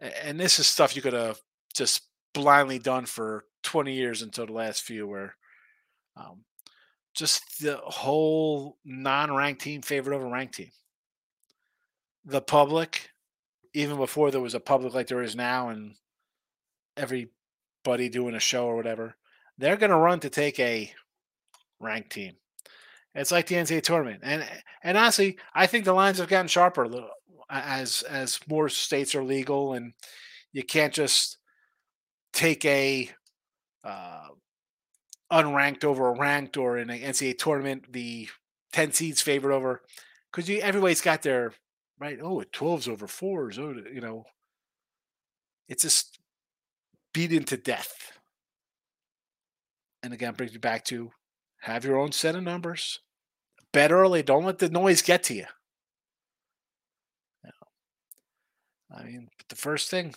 [0.00, 1.38] and this is stuff you could have
[1.74, 2.02] just
[2.34, 5.36] blindly done for 20 years until the last few, where
[6.16, 6.44] um,
[7.14, 10.70] just the whole non-ranked team favored over ranked team.
[12.24, 13.10] The public,
[13.74, 15.94] even before there was a public like there is now, and
[16.96, 19.16] everybody doing a show or whatever,
[19.58, 20.92] they're going to run to take a
[21.80, 22.34] ranked team.
[23.14, 24.44] It's like the NCAA tournament, and
[24.82, 26.86] and honestly, I think the lines have gotten sharper
[27.50, 29.92] as as more states are legal, and
[30.52, 31.38] you can't just
[32.32, 33.10] take a
[33.84, 34.28] uh,
[35.32, 38.28] unranked over a ranked, or in an NCAA tournament, the
[38.72, 39.82] ten seeds favored over
[40.30, 41.52] because you everybody's got their
[41.98, 42.18] right.
[42.22, 43.58] Oh, 12s over fours.
[43.58, 44.24] Oh, you know,
[45.68, 46.18] it's just
[47.12, 48.12] beaten to death.
[50.02, 51.10] And again, brings you back to
[51.60, 53.00] have your own set of numbers.
[53.72, 54.22] Bet early.
[54.22, 55.46] Don't let the noise get to you.
[58.94, 60.14] I mean, the first thing,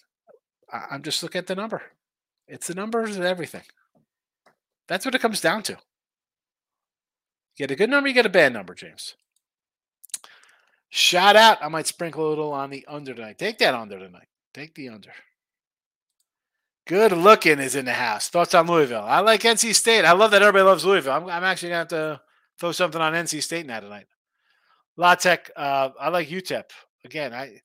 [0.72, 1.82] I'm just looking at the number.
[2.48, 3.64] It's the numbers and everything.
[4.88, 5.74] That's what it comes down to.
[5.74, 9.16] You get a good number, you get a bad number, James.
[10.90, 11.60] Shout out.
[11.62, 13.38] I might sprinkle a little on the under tonight.
[13.38, 14.28] Take that under tonight.
[14.54, 15.12] Take the under.
[16.88, 18.30] Good looking is in the house.
[18.30, 19.04] Thoughts on Louisville?
[19.06, 20.06] I like NC State.
[20.06, 21.14] I love that everybody loves Louisville.
[21.14, 22.22] I'm, I'm actually going to have to
[22.60, 24.08] throw something on NC State now tonight.
[24.98, 26.64] La Tech, uh, I like UTEP.
[27.06, 27.62] Again, I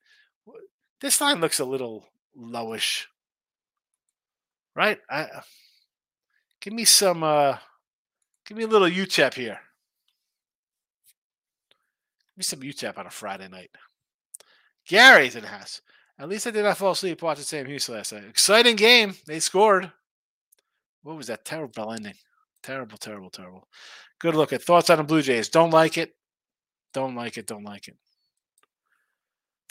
[1.00, 2.07] this line looks a little
[2.38, 3.07] lowish
[4.74, 4.98] right?
[5.09, 5.28] I,
[6.61, 7.57] give me some, uh,
[8.46, 9.61] give me a little UTEP here.
[12.30, 13.70] Give me some UTEP on a Friday night.
[14.87, 15.80] Gary's in house.
[16.18, 18.24] At least I did not fall asleep watching Sam Houston last night.
[18.24, 19.14] Exciting game.
[19.26, 19.90] They scored.
[21.02, 22.14] What was that terrible ending?
[22.62, 23.66] Terrible, terrible, terrible.
[24.20, 25.48] Good look at thoughts on the Blue Jays.
[25.48, 26.14] Don't like it.
[26.92, 27.46] Don't like it.
[27.46, 27.96] Don't like it.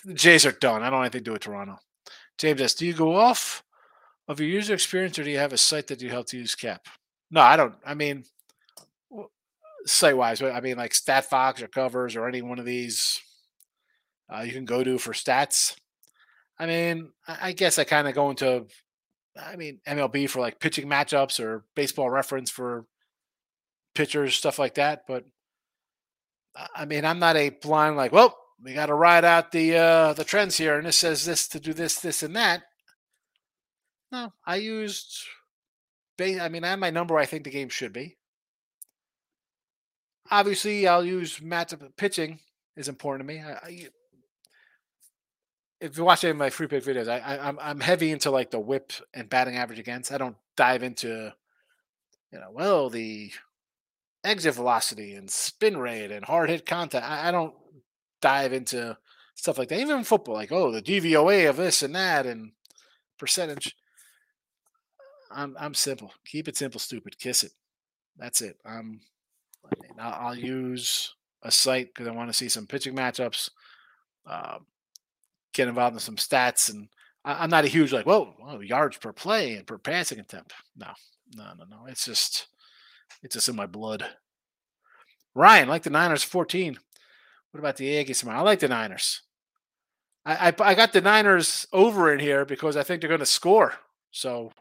[0.06, 0.84] The Jays are done.
[0.84, 1.78] I don't anything to do with Toronto.
[2.38, 2.74] James S.
[2.74, 3.64] Do you go off
[4.28, 6.56] of your user experience, or do you have a site that you help to use
[6.56, 6.88] Cap?
[7.32, 7.76] No, I don't.
[7.86, 8.24] I mean,
[9.86, 13.22] site wise, I mean like StatFox or Covers or any one of these
[14.34, 15.76] uh, you can go to for stats.
[16.58, 18.66] I mean, I guess I kind of go into,
[19.40, 22.86] I mean, MLB for like pitching matchups or baseball reference for
[23.96, 25.04] pitchers, stuff like that.
[25.08, 25.26] But
[26.76, 30.14] I mean, I'm not a blind like, well, we got to ride out the uh,
[30.14, 32.64] the trends here, and this says this to do this, this, and that.
[34.12, 35.24] No, I used.
[36.20, 37.18] I mean, I have my number.
[37.18, 38.18] I think the game should be.
[40.32, 42.40] Obviously, I'll use matchup pitching
[42.78, 43.42] is important to me.
[43.42, 43.88] I, I,
[45.82, 48.32] if you watch any of my free pick videos, I, I I'm I'm heavy into
[48.32, 50.12] like the WHIP and batting average against.
[50.12, 51.34] I don't dive into,
[52.32, 53.32] you know, well the
[54.24, 57.06] exit velocity and spin rate and hard hit contact.
[57.06, 57.54] I, I don't
[58.24, 58.98] dive into
[59.36, 59.80] stuff like that.
[59.80, 62.54] Even in football, like oh the DVOA of this and that and
[63.20, 63.76] percentage.
[65.30, 66.14] I'm I'm simple.
[66.26, 67.20] Keep it simple, stupid.
[67.20, 67.52] Kiss it.
[68.18, 68.58] That's it.
[68.66, 69.00] I mean,
[70.00, 73.50] I'll, I'll use a site because I want to see some pitching matchups.
[74.26, 74.60] Uh,
[75.54, 76.88] get involved in some stats, and
[77.26, 80.54] I, am not a huge like, whoa, yards per play and per passing attempt.
[80.78, 80.88] No,
[81.36, 81.86] no, no, no.
[81.88, 82.48] It's just,
[83.22, 84.06] it's just in my blood.
[85.36, 86.78] Ryan, like the Niners 14.
[87.54, 88.28] What about the Aggies?
[88.28, 89.22] I like the Niners.
[90.26, 93.28] I, I, I got the Niners over in here because I think they're going to
[93.28, 93.76] score.
[94.10, 94.52] So,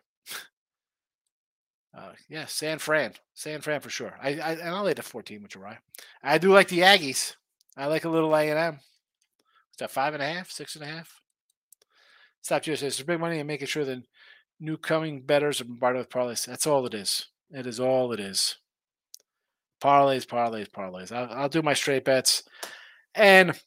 [1.97, 4.19] uh, yeah, San Fran, San Fran for sure.
[4.23, 5.79] I I and I'll lay the 14 with Ryan.
[6.23, 7.35] I do like the Aggies.
[7.79, 8.75] I like a little A and M.
[8.75, 11.23] Is that five and a half, six and a half?
[12.43, 14.03] Stop just it's big money and making sure that
[14.61, 16.45] new coming betters are bombarded with parlays.
[16.45, 17.29] That's all it is.
[17.51, 18.57] It is all it is.
[19.83, 21.11] Parlays, parlays, parlays.
[21.11, 22.45] I'll, I'll do my straight bets.
[23.15, 23.59] And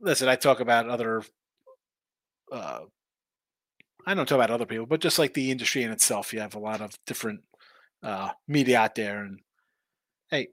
[0.00, 1.22] listen, I talk about other.
[2.50, 2.80] Uh,
[4.06, 6.54] I don't talk about other people, but just like the industry in itself, you have
[6.54, 7.40] a lot of different
[8.02, 9.38] uh, media out there, and
[10.30, 10.48] hey,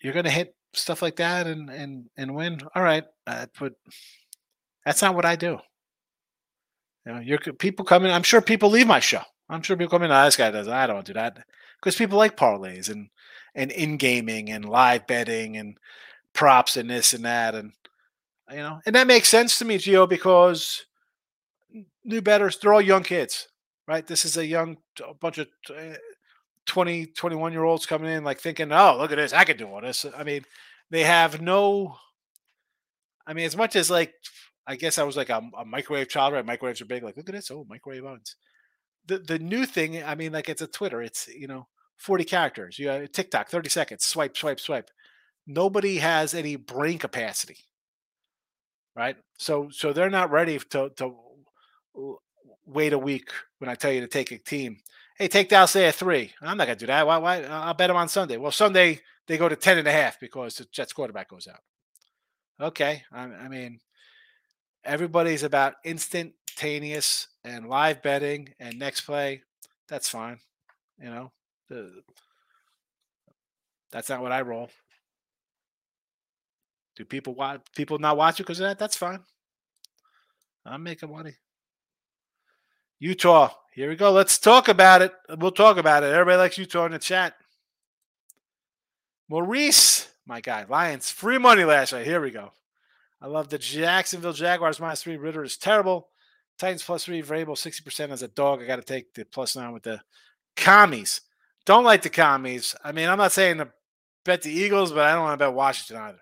[0.00, 2.60] you're going to hit stuff like that and and and win.
[2.74, 3.72] All right, uh, but
[4.84, 5.58] that's not what I do.
[7.06, 8.12] You know, you're people coming.
[8.12, 9.22] I'm sure people leave my show.
[9.48, 10.12] I'm sure people come in.
[10.12, 10.68] Oh, this guy does.
[10.68, 11.38] I don't do that
[11.80, 13.08] because people like parlays and
[13.58, 15.76] and in gaming and live betting and
[16.32, 17.72] props and this and that and
[18.50, 20.86] you know and that makes sense to me, Gio, because
[22.04, 23.48] new betters they're all young kids,
[23.86, 24.06] right?
[24.06, 25.94] This is a young a bunch of uh,
[26.66, 29.66] 20, 21 year olds coming in like thinking, oh, look at this, I could do
[29.66, 30.06] all this.
[30.16, 30.44] I mean,
[30.90, 31.96] they have no.
[33.26, 34.14] I mean, as much as like
[34.66, 36.46] I guess I was like a, a microwave child, right?
[36.46, 37.02] Microwaves are big.
[37.02, 37.50] Like, look at this.
[37.50, 38.36] Oh, microwave ovens.
[39.06, 41.02] The the new thing, I mean, like it's a Twitter.
[41.02, 41.66] It's you know,
[41.98, 42.78] 40 characters.
[42.78, 44.04] You have TikTok, 30 seconds.
[44.04, 44.90] Swipe, swipe, swipe.
[45.46, 47.58] Nobody has any brain capacity.
[48.96, 49.16] Right?
[49.38, 51.14] So so they're not ready to to
[52.66, 54.78] wait a week when I tell you to take a team.
[55.16, 56.32] Hey, take Dallas at three.
[56.42, 57.06] I'm not gonna do that.
[57.06, 57.18] Why?
[57.18, 57.42] Why?
[57.42, 58.36] I'll bet them on Sunday.
[58.36, 61.60] Well, Sunday they go to 10 and a half because the Jets quarterback goes out.
[62.60, 63.02] Okay.
[63.12, 63.78] I, I mean,
[64.84, 69.42] everybody's about instantaneous and live betting and next play.
[69.88, 70.38] That's fine.
[70.98, 71.32] You know,
[73.90, 74.70] that's not what I roll.
[76.96, 78.78] Do people watch people not watch it because of that?
[78.78, 79.20] That's fine.
[80.66, 81.34] I'm making money.
[82.98, 83.52] Utah.
[83.72, 84.10] Here we go.
[84.10, 85.12] Let's talk about it.
[85.38, 86.12] We'll talk about it.
[86.12, 87.34] Everybody likes Utah in the chat.
[89.28, 90.66] Maurice, my guy.
[90.68, 91.10] Lions.
[91.10, 92.06] Free money last night.
[92.06, 92.50] Here we go.
[93.20, 95.16] I love the Jacksonville Jaguars minus three.
[95.16, 96.08] Ridder is terrible.
[96.58, 97.22] Titans plus three.
[97.22, 98.60] Vrabel 60% as a dog.
[98.60, 100.00] I got to take the plus nine with the
[100.56, 101.20] commies.
[101.68, 102.74] Don't like the commies.
[102.82, 103.68] I mean, I'm not saying to
[104.24, 106.18] bet the Eagles, but I don't want to bet Washington either.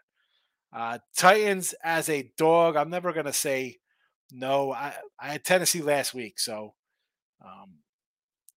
[0.73, 2.75] Uh, Titans as a dog.
[2.75, 3.77] I'm never going to say
[4.33, 4.73] no.
[4.73, 6.75] I, I had Tennessee last week, so
[7.45, 7.75] um,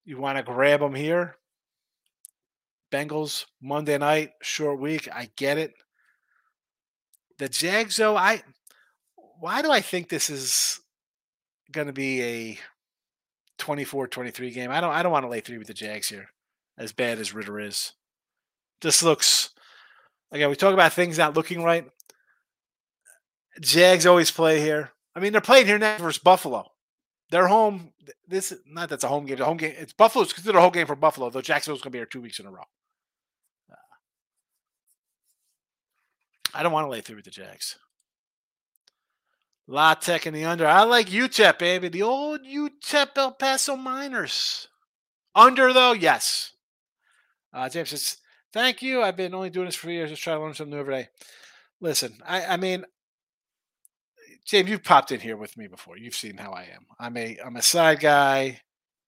[0.04, 1.36] you want to grab them here.
[2.92, 5.08] Bengals Monday night, short week.
[5.14, 5.74] I get it.
[7.38, 8.42] The Jags, though, I
[9.40, 10.80] why do I think this is
[11.72, 12.60] going to be a
[13.60, 14.72] 24-23 game?
[14.72, 14.92] I don't.
[14.92, 16.30] I don't want to lay three with the Jags here.
[16.80, 17.92] As bad as Ridder is,
[18.82, 19.50] this looks
[20.32, 20.50] again.
[20.50, 21.86] We talk about things not looking right.
[23.60, 24.92] Jags always play here.
[25.14, 26.72] I mean, they're playing here next versus Buffalo.
[27.32, 27.92] They're home.
[28.28, 29.40] This not that's a home game.
[29.40, 29.74] Home game.
[29.78, 32.22] It's Buffalo's considered a home game for Buffalo, though Jacksonville's going to be here two
[32.22, 32.64] weeks in a row.
[33.70, 33.76] Uh,
[36.54, 37.78] I don't want to lay through with the Jags.
[39.68, 40.66] La Tech in the under.
[40.66, 41.90] I like UTEP, baby.
[41.90, 44.68] The old UTEP El Paso Miners.
[45.36, 46.54] Under, though, yes.
[47.54, 48.18] Uh, James says,
[48.52, 49.04] Thank you.
[49.04, 50.10] I've been only doing this for years.
[50.10, 51.08] Just trying to learn something new every day.
[51.82, 52.84] Listen, I, I mean,
[54.46, 55.98] James, you've popped in here with me before.
[55.98, 56.86] You've seen how I am.
[57.00, 58.62] I'm a I'm a side guy,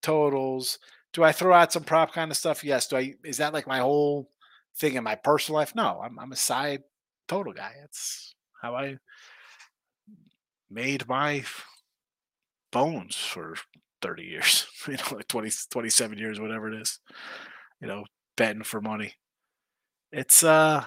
[0.03, 0.77] totals.
[1.13, 2.63] Do I throw out some prop kind of stuff?
[2.63, 2.87] Yes.
[2.87, 4.29] Do I is that like my whole
[4.77, 5.73] thing in my personal life?
[5.73, 6.83] No, I'm I'm a side
[7.27, 7.73] total guy.
[7.83, 8.97] It's how I
[10.69, 11.43] made my
[12.71, 13.55] bones for
[14.01, 16.99] 30 years, you know, like 20, 27 years, whatever it is,
[17.81, 18.05] you know,
[18.41, 19.13] betting for money.
[20.11, 20.83] It's, uh,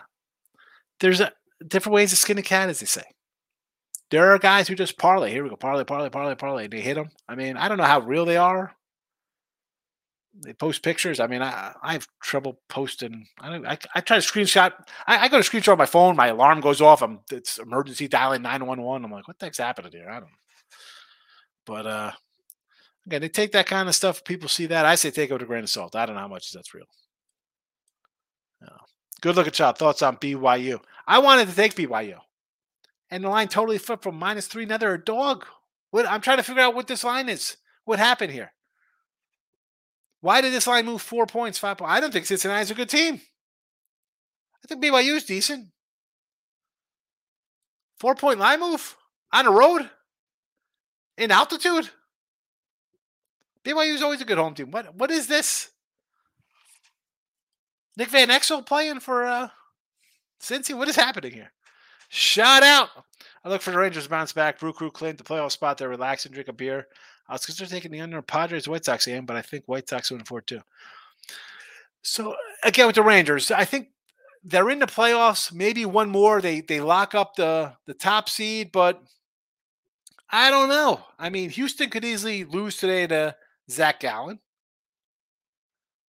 [1.00, 1.32] there's a
[1.66, 3.04] different ways to skin a cat, as they say.
[4.10, 5.30] There are guys who just parlay.
[5.30, 6.68] Here we go, parlay, parlay, parlay, parlay.
[6.68, 7.10] They hit them.
[7.28, 8.74] I mean, I don't know how real they are
[10.42, 11.20] they post pictures.
[11.20, 13.26] I mean, I, I have trouble posting.
[13.40, 14.72] I, I, I try to screenshot.
[15.06, 16.16] I, I go to screenshot my phone.
[16.16, 17.02] My alarm goes off.
[17.02, 19.04] I'm it's emergency dialing nine one one.
[19.04, 20.10] I'm like, what the heck's happening here?
[20.10, 20.30] I don't.
[21.66, 22.12] But uh,
[23.06, 24.24] again, they take that kind of stuff.
[24.24, 24.86] People see that.
[24.86, 25.94] I say take it with a grain of salt.
[25.94, 26.86] I don't know how much that's real.
[29.20, 29.78] Good looking shot.
[29.78, 30.80] Thoughts on BYU?
[31.06, 32.18] I wanted to take BYU,
[33.10, 34.66] and the line totally flipped from minus three.
[34.66, 35.46] Now they're a dog.
[35.90, 37.56] What I'm trying to figure out what this line is.
[37.84, 38.52] What happened here?
[40.20, 41.92] Why did this line move four points, five points?
[41.92, 43.20] I don't think Cincinnati's a good team.
[44.64, 45.68] I think BYU is decent.
[47.98, 48.96] Four point line move
[49.32, 49.88] on the road
[51.16, 51.90] in altitude.
[53.64, 54.70] BYU is always a good home team.
[54.70, 55.70] What what is this?
[57.96, 59.48] Nick Van Exel playing for uh
[60.40, 60.76] Cincy?
[60.76, 61.52] What is happening here?
[62.08, 62.90] Shout out.
[63.44, 64.58] I look for the Rangers bounce back.
[64.58, 65.78] Brew Crew claimed the playoff spot.
[65.78, 66.86] They're relaxing, drink a beer.
[67.28, 70.10] I was considering taking the under Padres White Sox game, but I think White Sox
[70.10, 70.60] win four two.
[72.02, 73.88] So again with the Rangers, I think
[74.42, 75.52] they're in the playoffs.
[75.52, 76.40] Maybe one more.
[76.40, 79.02] They they lock up the the top seed, but
[80.30, 81.00] I don't know.
[81.18, 83.36] I mean, Houston could easily lose today to
[83.70, 84.40] Zach Gallen.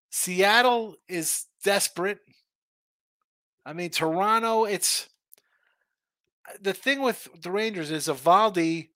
[0.09, 2.20] Seattle is desperate.
[3.66, 5.09] I mean, Toronto, it's
[6.61, 8.89] the thing with the Rangers is Eovaldi,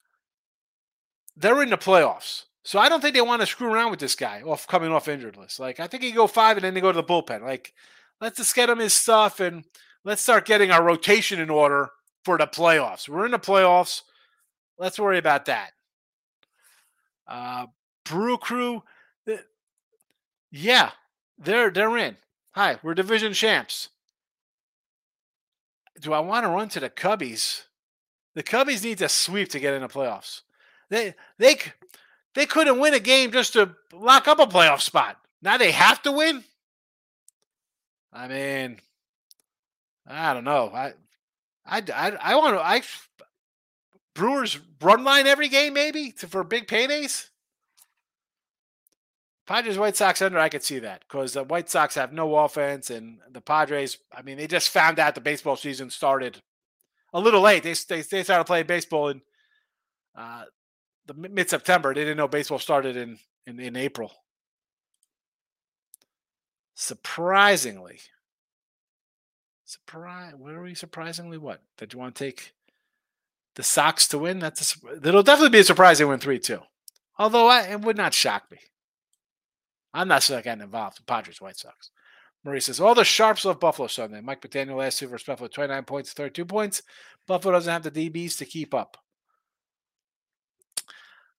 [1.36, 2.44] they're in the playoffs.
[2.62, 5.08] So I don't think they want to screw around with this guy off coming off
[5.08, 5.58] injured list.
[5.58, 7.42] Like I think he go five and then they go to the bullpen.
[7.42, 7.74] Like
[8.20, 9.64] let's just get him his stuff and
[10.04, 11.88] let's start getting our rotation in order
[12.24, 13.08] for the playoffs.
[13.08, 14.02] We're in the playoffs.
[14.78, 15.70] Let's worry about that.
[17.26, 17.66] Uh
[18.04, 18.82] Brew Crew,
[20.50, 20.90] yeah,
[21.38, 22.16] they're they're in.
[22.60, 23.88] Hi, we're division champs.
[25.98, 27.62] Do I want to run to the Cubbies?
[28.34, 30.42] The Cubbies need to sweep to get in the playoffs.
[30.90, 31.56] They they
[32.34, 35.16] they couldn't win a game just to lock up a playoff spot.
[35.40, 36.44] Now they have to win.
[38.12, 38.78] I mean,
[40.06, 40.70] I don't know.
[40.74, 40.92] I
[41.64, 42.62] I I, I want to.
[42.62, 42.82] I
[44.14, 47.29] Brewers run line every game maybe to, for big paydays.
[49.50, 52.88] Padres White Sox under, I could see that because the White Sox have no offense,
[52.88, 53.98] and the Padres.
[54.16, 56.40] I mean, they just found out the baseball season started
[57.12, 57.64] a little late.
[57.64, 59.22] They they, they started playing baseball in
[60.16, 60.44] uh,
[61.04, 61.92] the mid September.
[61.92, 64.12] They didn't know baseball started in, in in April.
[66.76, 67.98] Surprisingly,
[69.64, 70.34] surprise.
[70.38, 71.38] What are we surprisingly?
[71.38, 72.52] What did you want to take
[73.56, 74.38] the Sox to win?
[74.38, 76.60] That's a, it'll definitely be a surprise they win three two.
[77.18, 78.58] Although I, it would not shock me.
[79.92, 81.90] I'm not getting involved in Padres White Sox.
[82.44, 84.20] Marie says, all the sharps love Buffalo Sunday.
[84.20, 86.82] Mike McDaniel last versus Buffalo, 29 points, 32 points.
[87.26, 88.96] Buffalo doesn't have the DBs to keep up.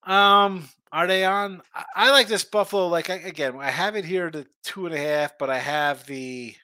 [0.03, 1.61] Um, are they on?
[1.73, 2.87] I, I like this Buffalo.
[2.87, 6.05] Like I, again, I have it here to two and a half, but I have
[6.05, 6.55] the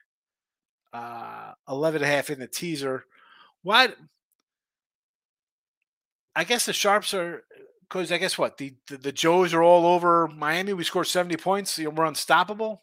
[0.93, 3.05] uh 11 and a half in the teaser.
[3.63, 3.95] What?
[6.35, 7.43] I guess the sharps are
[7.87, 10.73] because I guess what the, the, the Joes are all over Miami.
[10.73, 11.77] We scored seventy points.
[11.77, 12.81] You know, we're unstoppable.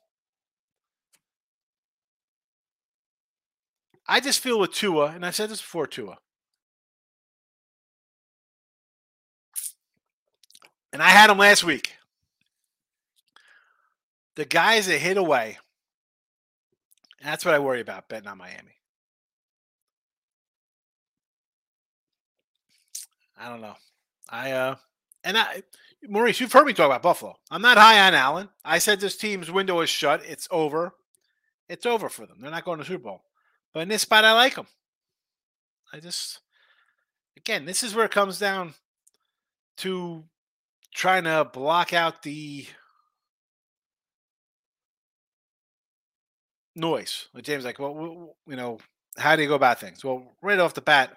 [4.06, 6.18] I just feel with Tua, and I said this before Tua,
[10.92, 11.94] and I had him last week.
[14.36, 15.58] The guys that hit away,
[17.22, 18.78] that's what I worry about betting on Miami.
[23.40, 23.76] I don't know.
[24.28, 24.76] I uh
[25.24, 25.62] and I,
[26.06, 27.34] Maurice, you've heard me talk about Buffalo.
[27.50, 28.48] I'm not high on Allen.
[28.64, 30.22] I said this team's window is shut.
[30.24, 30.94] It's over.
[31.68, 32.38] It's over for them.
[32.40, 33.22] They're not going to Super Bowl.
[33.72, 34.66] But in this spot, I like them.
[35.92, 36.40] I just,
[37.36, 38.74] again, this is where it comes down
[39.78, 40.24] to
[40.94, 42.66] trying to block out the
[46.76, 47.28] noise.
[47.42, 48.78] James, like, well, you know,
[49.16, 50.04] how do you go about things?
[50.04, 51.16] Well, right off the bat,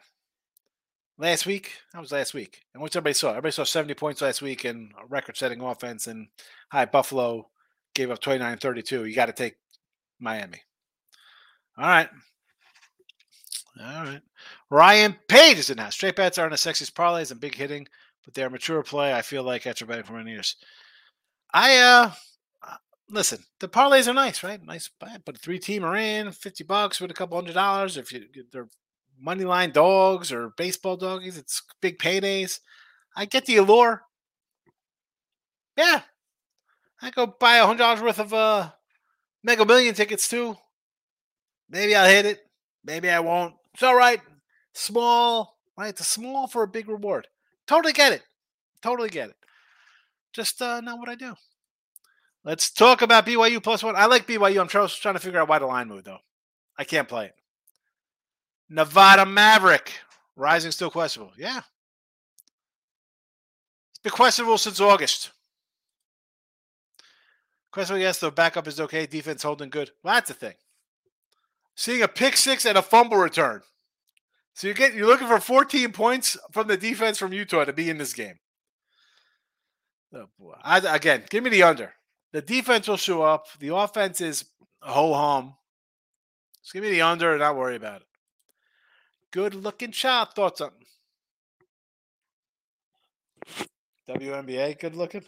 [1.18, 1.72] last week.
[1.94, 2.64] That was last week.
[2.74, 3.30] And what's everybody saw?
[3.30, 6.08] Everybody saw 70 points last week and a record setting offense.
[6.08, 6.28] And
[6.72, 7.50] hi, Buffalo
[7.96, 9.06] gave up 29 32.
[9.06, 9.56] You got to take
[10.20, 10.62] Miami.
[11.78, 12.10] All right.
[13.80, 14.22] All right.
[14.70, 15.94] Ryan Page is in house.
[15.94, 17.88] Straight bets aren't the sexiest parlays and big hitting,
[18.26, 19.14] but they're mature play.
[19.14, 20.56] I feel like after betting for many years.
[21.54, 22.12] I, uh,
[22.68, 22.76] uh,
[23.10, 24.62] listen, the parlays are nice, right?
[24.64, 27.98] Nice, but a three team are in 50 bucks with a couple hundred dollars.
[27.98, 28.68] If you, they're
[29.20, 31.38] money line dogs or baseball doggies.
[31.38, 32.60] It's big paydays.
[33.16, 34.02] I get the allure.
[35.76, 36.02] Yeah.
[37.02, 38.72] I go buy a hundred dollars worth of uh
[39.44, 40.58] mega million tickets too.
[41.70, 42.40] Maybe I'll hit it.
[42.84, 43.54] Maybe I won't.
[43.74, 44.22] It's all right.
[44.74, 45.90] Small, right?
[45.90, 47.28] It's small for a big reward.
[47.68, 48.24] Totally get it.
[48.82, 49.36] Totally get it.
[50.34, 51.36] Just uh, not what I do.
[52.44, 53.96] Let's talk about BYU plus one.
[53.96, 54.62] I like BYU.
[54.62, 56.20] I'm trying, trying to figure out why the line moved though.
[56.78, 57.36] I can't play it.
[58.70, 59.94] Nevada Maverick.
[60.36, 61.34] Rising still questionable.
[61.38, 61.62] Yeah.
[63.90, 65.32] It's been questionable since August.
[67.72, 69.06] Questionable, yes, the backup is okay.
[69.06, 69.92] Defense holding good.
[70.04, 70.54] Well, that's the thing.
[71.76, 73.62] Seeing a pick six and a fumble return.
[74.54, 77.92] So you get you're looking for 14 points from the defense from Utah to be
[77.92, 78.40] in this game.
[80.14, 80.56] Oh boy.
[80.64, 81.94] I, again, give me the under.
[82.34, 83.46] The defense will show up.
[83.60, 84.46] The offense is
[84.82, 85.56] ho hum.
[86.64, 88.07] Just give me the under and not worry about it.
[89.32, 90.30] Good looking child.
[90.36, 90.72] Thoughts on
[94.10, 94.80] WNBA?
[94.80, 95.24] Good looking.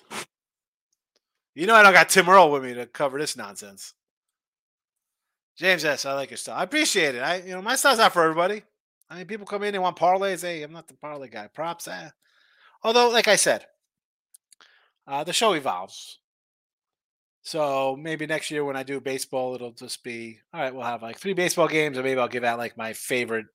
[1.53, 3.93] You know I don't got Tim Earl with me to cover this nonsense.
[5.57, 6.57] James S, I like your style.
[6.57, 7.19] I appreciate it.
[7.19, 8.63] I you know my style's not for everybody.
[9.09, 10.43] I mean, people come in and want parlays.
[10.43, 11.47] Hey, I'm not the parlay guy.
[11.47, 11.87] Props.
[11.87, 12.09] Eh.
[12.83, 13.65] Although, like I said,
[15.07, 16.19] uh, the show evolves.
[17.41, 20.73] So maybe next year when I do baseball, it'll just be all right.
[20.73, 23.47] We'll have like three baseball games, and maybe I'll give out like my favorite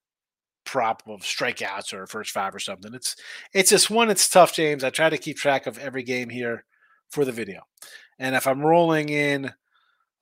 [0.65, 2.95] prop of strikeouts or first five or something.
[2.95, 3.17] It's
[3.53, 4.11] it's just one.
[4.11, 4.85] It's tough, James.
[4.85, 6.65] I try to keep track of every game here
[7.11, 7.63] for the video,
[8.19, 9.53] and if I'm rolling in,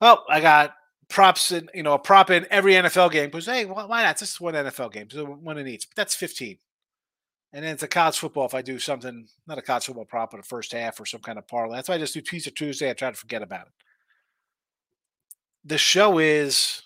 [0.01, 0.75] well, I got
[1.09, 4.11] props in you know a prop in every NFL game because hey, why not?
[4.11, 5.89] It's just one NFL game, so one in each.
[5.89, 6.57] But that's 15.
[7.53, 8.45] And then it's a college football.
[8.45, 11.21] If I do something, not a college football prop, but a first half or some
[11.21, 11.75] kind of parlay.
[11.75, 12.89] That's why I just do Teaser Tuesday.
[12.89, 13.73] I try to forget about it.
[15.65, 16.81] The show is,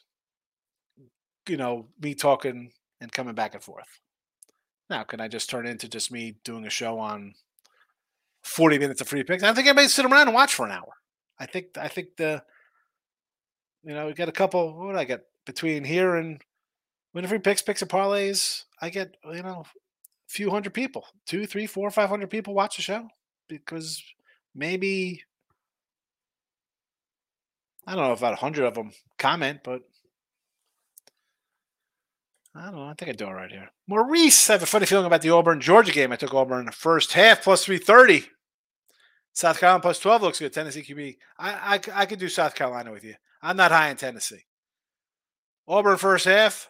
[1.47, 4.00] you know, me talking and coming back and forth.
[4.89, 7.34] Now, can I just turn into just me doing a show on
[8.43, 9.43] 40 minutes of free picks?
[9.43, 10.93] I think everybody sit around and watch for an hour.
[11.39, 12.43] I think I think the
[13.84, 16.41] you know, we got a couple what I get between here and
[17.12, 19.66] when free picks, picks and parlays, I get, you know, a
[20.28, 23.08] few hundred people, two, three, four, five hundred people watch the show
[23.48, 24.04] because
[24.54, 25.24] maybe
[27.88, 29.82] I don't know about a hundred of them comment, but
[32.58, 32.88] I don't know.
[32.88, 33.70] I think I do all right here.
[33.88, 36.12] Maurice, I have a funny feeling about the Auburn Georgia game.
[36.12, 38.26] I took Auburn in the first half plus three thirty.
[39.34, 40.51] South Carolina plus twelve looks good.
[40.51, 41.18] Tennessee QB.
[41.38, 43.14] I, I I could do South Carolina with you.
[43.43, 44.45] I'm not high in Tennessee.
[45.68, 46.70] Auburn first half.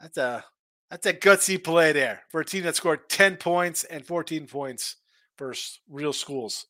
[0.00, 0.44] That's a
[0.90, 4.96] that's a gutsy play there for a team that scored 10 points and 14 points
[5.36, 5.52] for
[5.90, 6.66] real schools.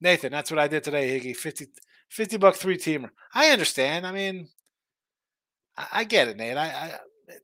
[0.00, 1.36] Nathan, that's what I did today, Higgy.
[1.36, 1.66] 50,
[2.08, 3.10] 50 buck three teamer.
[3.32, 4.06] I understand.
[4.06, 4.48] I mean,
[5.76, 6.56] I, get it, Nate.
[6.56, 6.98] I, I,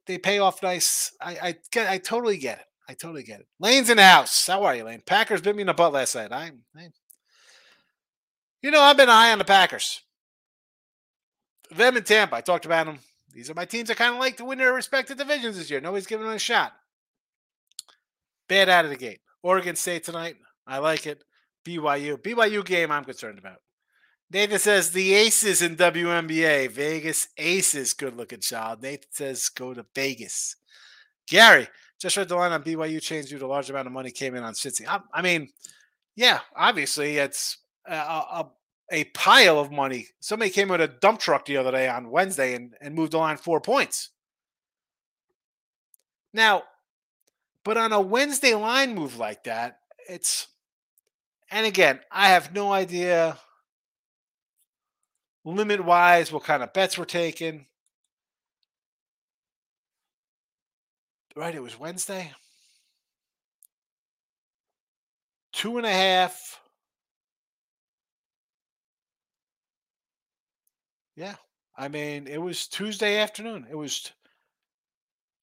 [0.06, 1.12] they pay off nice.
[1.20, 2.64] I I get I totally get it.
[2.88, 3.46] I totally get it.
[3.58, 4.46] Lane's in the house.
[4.46, 5.02] How are you, Lane?
[5.04, 6.32] Packers bit me in the butt last night.
[6.32, 6.88] I, I
[8.62, 10.02] you know, I've been high on the Packers.
[11.70, 12.36] Them in Tampa.
[12.36, 12.98] I talked about them
[13.32, 15.80] these are my teams I kind of like to win their respective divisions this year.
[15.80, 16.72] Nobody's giving them a shot.
[18.48, 19.20] Bad out of the gate.
[19.42, 20.36] Oregon State tonight.
[20.66, 21.22] I like it.
[21.64, 22.16] BYU.
[22.16, 23.58] BYU game I'm concerned about.
[24.30, 26.70] Nathan says the aces in WNBA.
[26.70, 27.94] Vegas aces.
[27.94, 28.82] Good looking child.
[28.82, 30.56] Nathan says go to Vegas.
[31.26, 31.66] Gary,
[31.98, 34.34] just read the line on BYU changed due to a large amount of money came
[34.34, 34.86] in on Cincy.
[34.86, 35.48] I, I mean,
[36.14, 38.50] yeah, obviously it's a, a,
[38.90, 40.06] a pile of money.
[40.20, 43.18] Somebody came with a dump truck the other day on Wednesday and, and moved the
[43.18, 44.10] line four points.
[46.32, 46.64] Now,
[47.64, 50.48] but on a Wednesday line move like that, it's,
[51.50, 53.38] and again, I have no idea
[55.48, 57.66] limit wise what kind of bets were taken.
[61.34, 62.32] Right, it was Wednesday.
[65.52, 66.60] Two and a half
[71.18, 71.34] Yeah.
[71.76, 73.66] I mean, it was Tuesday afternoon.
[73.68, 74.12] It was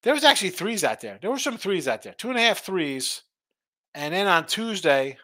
[0.03, 1.19] there was actually threes out there.
[1.21, 2.13] There were some threes out there.
[2.13, 3.23] Two and a half threes.
[3.93, 5.17] And then on Tuesday,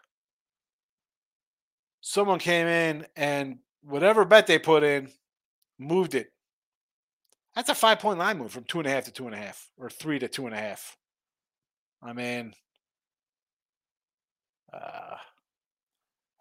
[2.01, 5.09] someone came in and whatever bet they put in,
[5.79, 6.31] moved it.
[7.55, 9.37] That's a five point line move from two and a half to two and a
[9.37, 10.97] half, or three to two and a half.
[12.01, 12.53] I mean,
[14.73, 15.17] uh,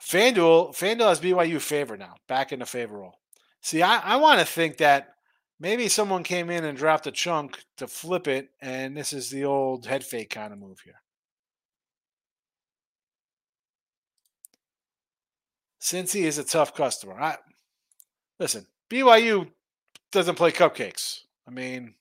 [0.02, 3.18] FanDuel, FanDuel has BYU favor now, back in the favor role.
[3.60, 5.14] See, I, I want to think that
[5.58, 9.44] maybe someone came in and dropped a chunk to flip it, and this is the
[9.44, 11.02] old head fake kind of move here.
[15.80, 17.18] Cincy is a tough customer.
[17.18, 17.36] I
[18.38, 19.50] listen, BYU
[20.12, 21.20] doesn't play cupcakes.
[21.48, 21.94] I mean,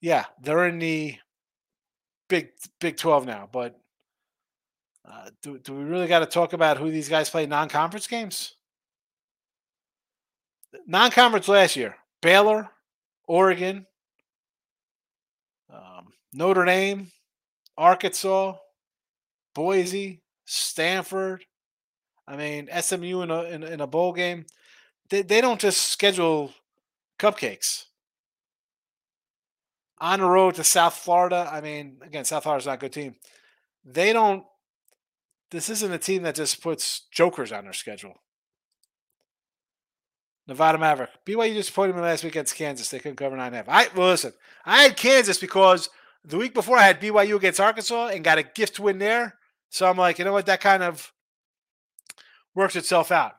[0.00, 1.16] yeah, they're in the
[2.28, 2.50] Big
[2.80, 3.78] Big Twelve now, but
[5.04, 8.54] uh, do do we really got to talk about who these guys play non-conference games?
[10.86, 12.70] non-conference last year: Baylor,
[13.26, 13.86] Oregon,
[15.72, 17.10] um, Notre Dame,
[17.76, 18.54] Arkansas,
[19.54, 21.44] Boise, Stanford.
[22.30, 24.46] I mean, SMU in a in, in a bowl game.
[25.08, 26.52] They they don't just schedule
[27.18, 27.86] cupcakes.
[29.98, 31.50] On the road to South Florida.
[31.52, 33.16] I mean, again, South Florida's not a good team.
[33.84, 34.44] They don't.
[35.50, 38.14] This isn't a team that just puts jokers on their schedule.
[40.46, 41.10] Nevada Maverick.
[41.26, 42.88] BYU disappointed me last week against Kansas.
[42.88, 43.68] They couldn't cover nine and a half.
[43.68, 44.32] I well, listen.
[44.64, 45.90] I had Kansas because
[46.24, 49.34] the week before I had BYU against Arkansas and got a gift win there.
[49.68, 50.46] So I'm like, you know what?
[50.46, 51.12] That kind of
[52.54, 53.32] works itself out.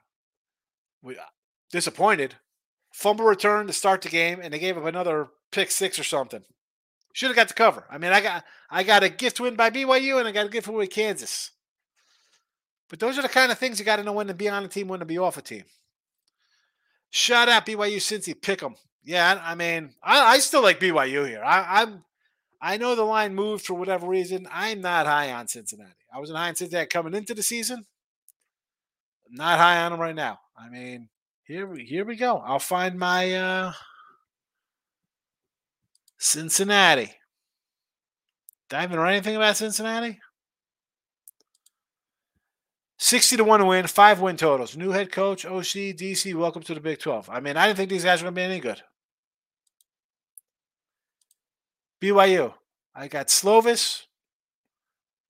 [1.01, 1.23] We uh,
[1.71, 2.35] disappointed.
[2.91, 6.43] Fumble return to start the game, and they gave up another pick six or something.
[7.13, 7.85] Should have got the cover.
[7.89, 10.49] I mean, I got I got a gift win by BYU, and I got a
[10.49, 11.51] gift win with Kansas.
[12.89, 14.65] But those are the kind of things you got to know when to be on
[14.65, 15.63] a team, when to be off a team.
[17.09, 18.75] Shout out BYU Cincy, pick them.
[19.03, 21.43] Yeah, I mean, I, I still like BYU here.
[21.43, 22.03] I, I'm
[22.61, 24.47] I know the line moved for whatever reason.
[24.51, 25.93] I'm not high on Cincinnati.
[26.13, 27.85] I wasn't high on Cincinnati coming into the season.
[29.31, 30.39] Not high on them right now.
[30.57, 31.09] I mean,
[31.43, 32.37] here we here we go.
[32.37, 33.73] I'll find my uh
[36.19, 37.13] Cincinnati.
[38.69, 40.19] Did I even write anything about Cincinnati?
[42.99, 44.77] 60 to 1 win, five win totals.
[44.77, 47.31] New head coach, OC, DC, welcome to the Big 12.
[47.31, 48.83] I mean, I didn't think these guys were going to be any good.
[52.01, 52.53] BYU.
[52.93, 54.03] I got Slovis.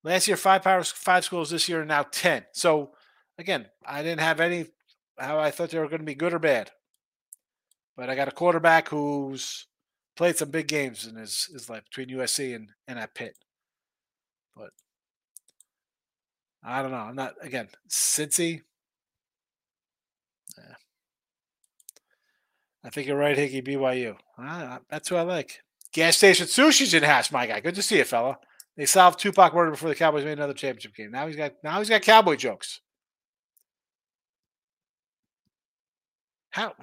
[0.03, 1.51] Last year, five power five schools.
[1.51, 2.45] This year, now ten.
[2.53, 2.91] So
[3.41, 4.67] again, I didn't have any
[5.17, 6.71] how I thought they were going to be good or bad.
[7.97, 9.67] But I got a quarterback who's
[10.15, 13.35] played some big games in his, his life between USC and, and at Pitt.
[14.55, 14.69] But
[16.63, 16.97] I don't know.
[16.97, 18.61] I'm not again, Cincy.
[20.57, 20.75] Yeah.
[22.83, 23.67] I think you're right, Higgy.
[23.67, 24.15] BYU.
[24.37, 25.61] Ah, that's who I like.
[25.93, 27.59] Gas station sushi's in house, my guy.
[27.59, 28.37] Good to see you, fella.
[28.77, 31.11] They solved Tupac murder before the Cowboys made another championship game.
[31.11, 32.79] Now he's got now he's got cowboy jokes.
[36.51, 36.73] How?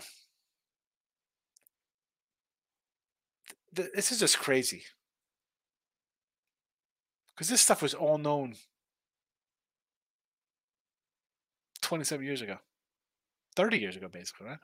[3.73, 4.83] This is just crazy.
[7.35, 8.55] Because this stuff was all known
[11.83, 12.57] 27 years ago.
[13.57, 14.59] 30 years ago, basically, right?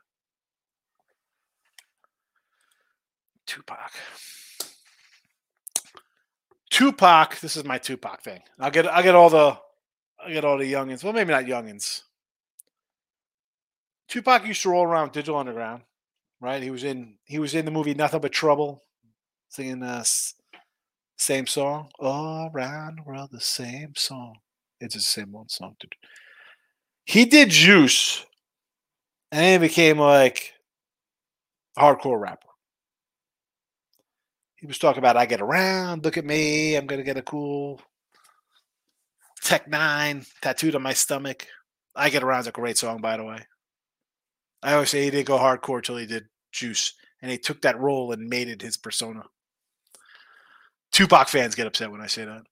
[3.47, 3.93] Tupac.
[6.71, 7.41] Tupac.
[7.41, 8.41] This is my Tupac thing.
[8.59, 9.57] I'll get I'll get all the
[10.25, 11.05] I get all the youngins.
[11.05, 12.03] Well, maybe not youngins.
[14.09, 15.83] Tupac used to roll around Digital Underground,
[16.41, 16.63] right?
[16.63, 18.83] He was in he was in the movie Nothing But Trouble,
[19.49, 20.07] singing the
[21.17, 24.37] same song all around the world, the same song.
[24.81, 25.77] It's the same one song.
[25.81, 25.95] Dude.
[27.05, 28.25] He did Juice,
[29.33, 30.53] and then he became like
[31.79, 32.49] hardcore rapper.
[34.57, 37.81] He was talking about I get around, look at me, I'm gonna get a cool
[39.43, 41.47] Tech Nine tattooed on my stomach.
[41.95, 43.39] I get around is a great song, by the way.
[44.65, 47.79] I always say he didn't go hardcore till he did Juice, and he took that
[47.79, 49.25] role and made it his persona.
[50.91, 52.43] Tupac fans get upset when I say that.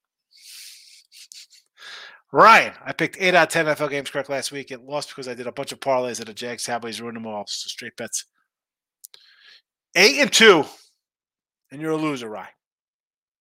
[2.33, 4.71] Ryan, I picked eight out of ten NFL games correct last week.
[4.71, 7.27] It lost because I did a bunch of parlays at a Jags Cowboys ruined them
[7.27, 7.45] all.
[7.47, 8.25] So straight bets.
[9.95, 10.65] Eight and two
[11.73, 12.49] and you're a loser, Ryan.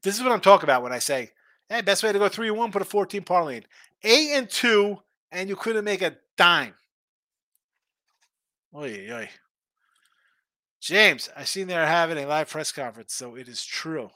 [0.02, 1.32] This is what I'm talking about when I say,
[1.70, 3.66] hey, best way to go three and one, put a 14 parlay in.
[4.04, 4.98] Eight and two,
[5.32, 6.74] and you couldn't make a dime.
[8.76, 9.30] Oy, oy.
[10.80, 14.10] James, I seen they're having a live press conference, so it is true.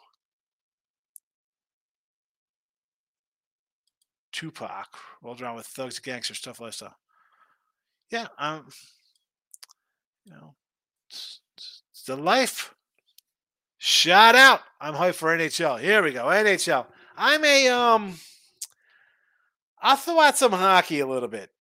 [4.31, 6.93] Tupac rolled around with thugs, gangsters, stuff like that.
[8.09, 8.67] Yeah, um,
[10.25, 10.55] you know,
[11.09, 12.73] it's, it's the life.
[13.77, 14.61] Shout out.
[14.81, 15.79] I'm hyped for NHL.
[15.79, 16.25] Here we go.
[16.25, 16.87] NHL.
[17.15, 18.15] I'm a um
[19.81, 21.51] I'll throw out some hockey a little bit.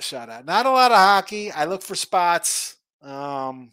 [0.00, 0.44] Shout out.
[0.44, 1.52] Not a lot of hockey.
[1.52, 2.76] I look for spots.
[3.02, 3.70] Um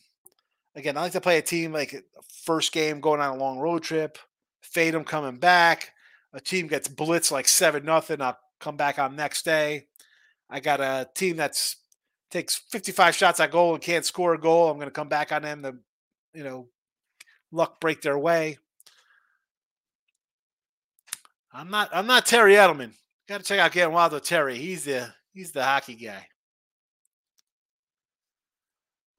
[0.75, 2.03] again, I like to play a team like
[2.43, 4.17] first game going on a long road trip,
[4.61, 5.93] fade them coming back.
[6.33, 8.21] A team gets blitzed like seven nothing.
[8.21, 9.87] I'll come back on next day.
[10.49, 11.77] I got a team that's
[12.29, 14.69] takes 55 shots at goal and can't score a goal.
[14.69, 15.75] I'm going to come back on them to,
[16.33, 16.67] you know,
[17.51, 18.57] luck break their way.
[21.53, 22.93] I'm not I'm not Terry Edelman.
[23.27, 24.57] Got to check out Getting Wild with Terry.
[24.57, 26.25] He's the he's the hockey guy.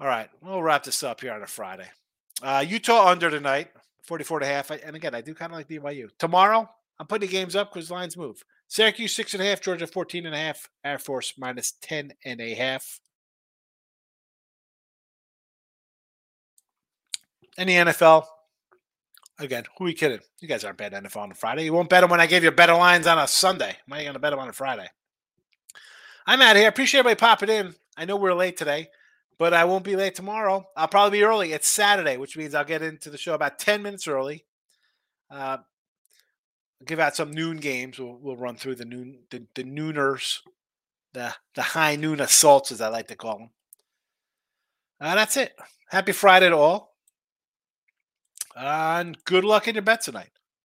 [0.00, 1.88] All right, we'll wrap this up here on a Friday.
[2.42, 3.68] Uh, Utah under tonight,
[4.02, 4.70] 44 and a half.
[4.70, 6.08] And again, I do kind of like BYU.
[6.18, 8.42] Tomorrow, I'm putting the games up because lines move.
[8.66, 12.40] Syracuse six and a half, Georgia 14 and a half, Air Force minus 10 and
[12.40, 13.00] a half.
[17.58, 18.24] in the NFL,
[19.38, 20.20] again, who are you kidding?
[20.40, 21.64] You guys aren't betting NFL on a Friday.
[21.64, 23.76] You won't bet them when I gave you better lines on a Sunday.
[23.86, 24.88] Why are you going to bet them on a Friday?
[26.26, 26.68] I'm out of here.
[26.68, 27.74] Appreciate everybody popping in.
[27.96, 28.88] I know we're late today,
[29.38, 30.64] but I won't be late tomorrow.
[30.76, 31.52] I'll probably be early.
[31.52, 34.44] It's Saturday, which means I'll get into the show about 10 minutes early.
[35.30, 35.58] Uh,
[36.84, 37.98] give out some noon games.
[37.98, 40.38] We'll, we'll run through the noon the, the nooners,
[41.12, 43.50] the the high noon assaults, as I like to call them.
[45.00, 45.54] Uh, that's it.
[45.88, 46.96] Happy Friday to all.
[48.54, 50.30] And good luck in your bet tonight.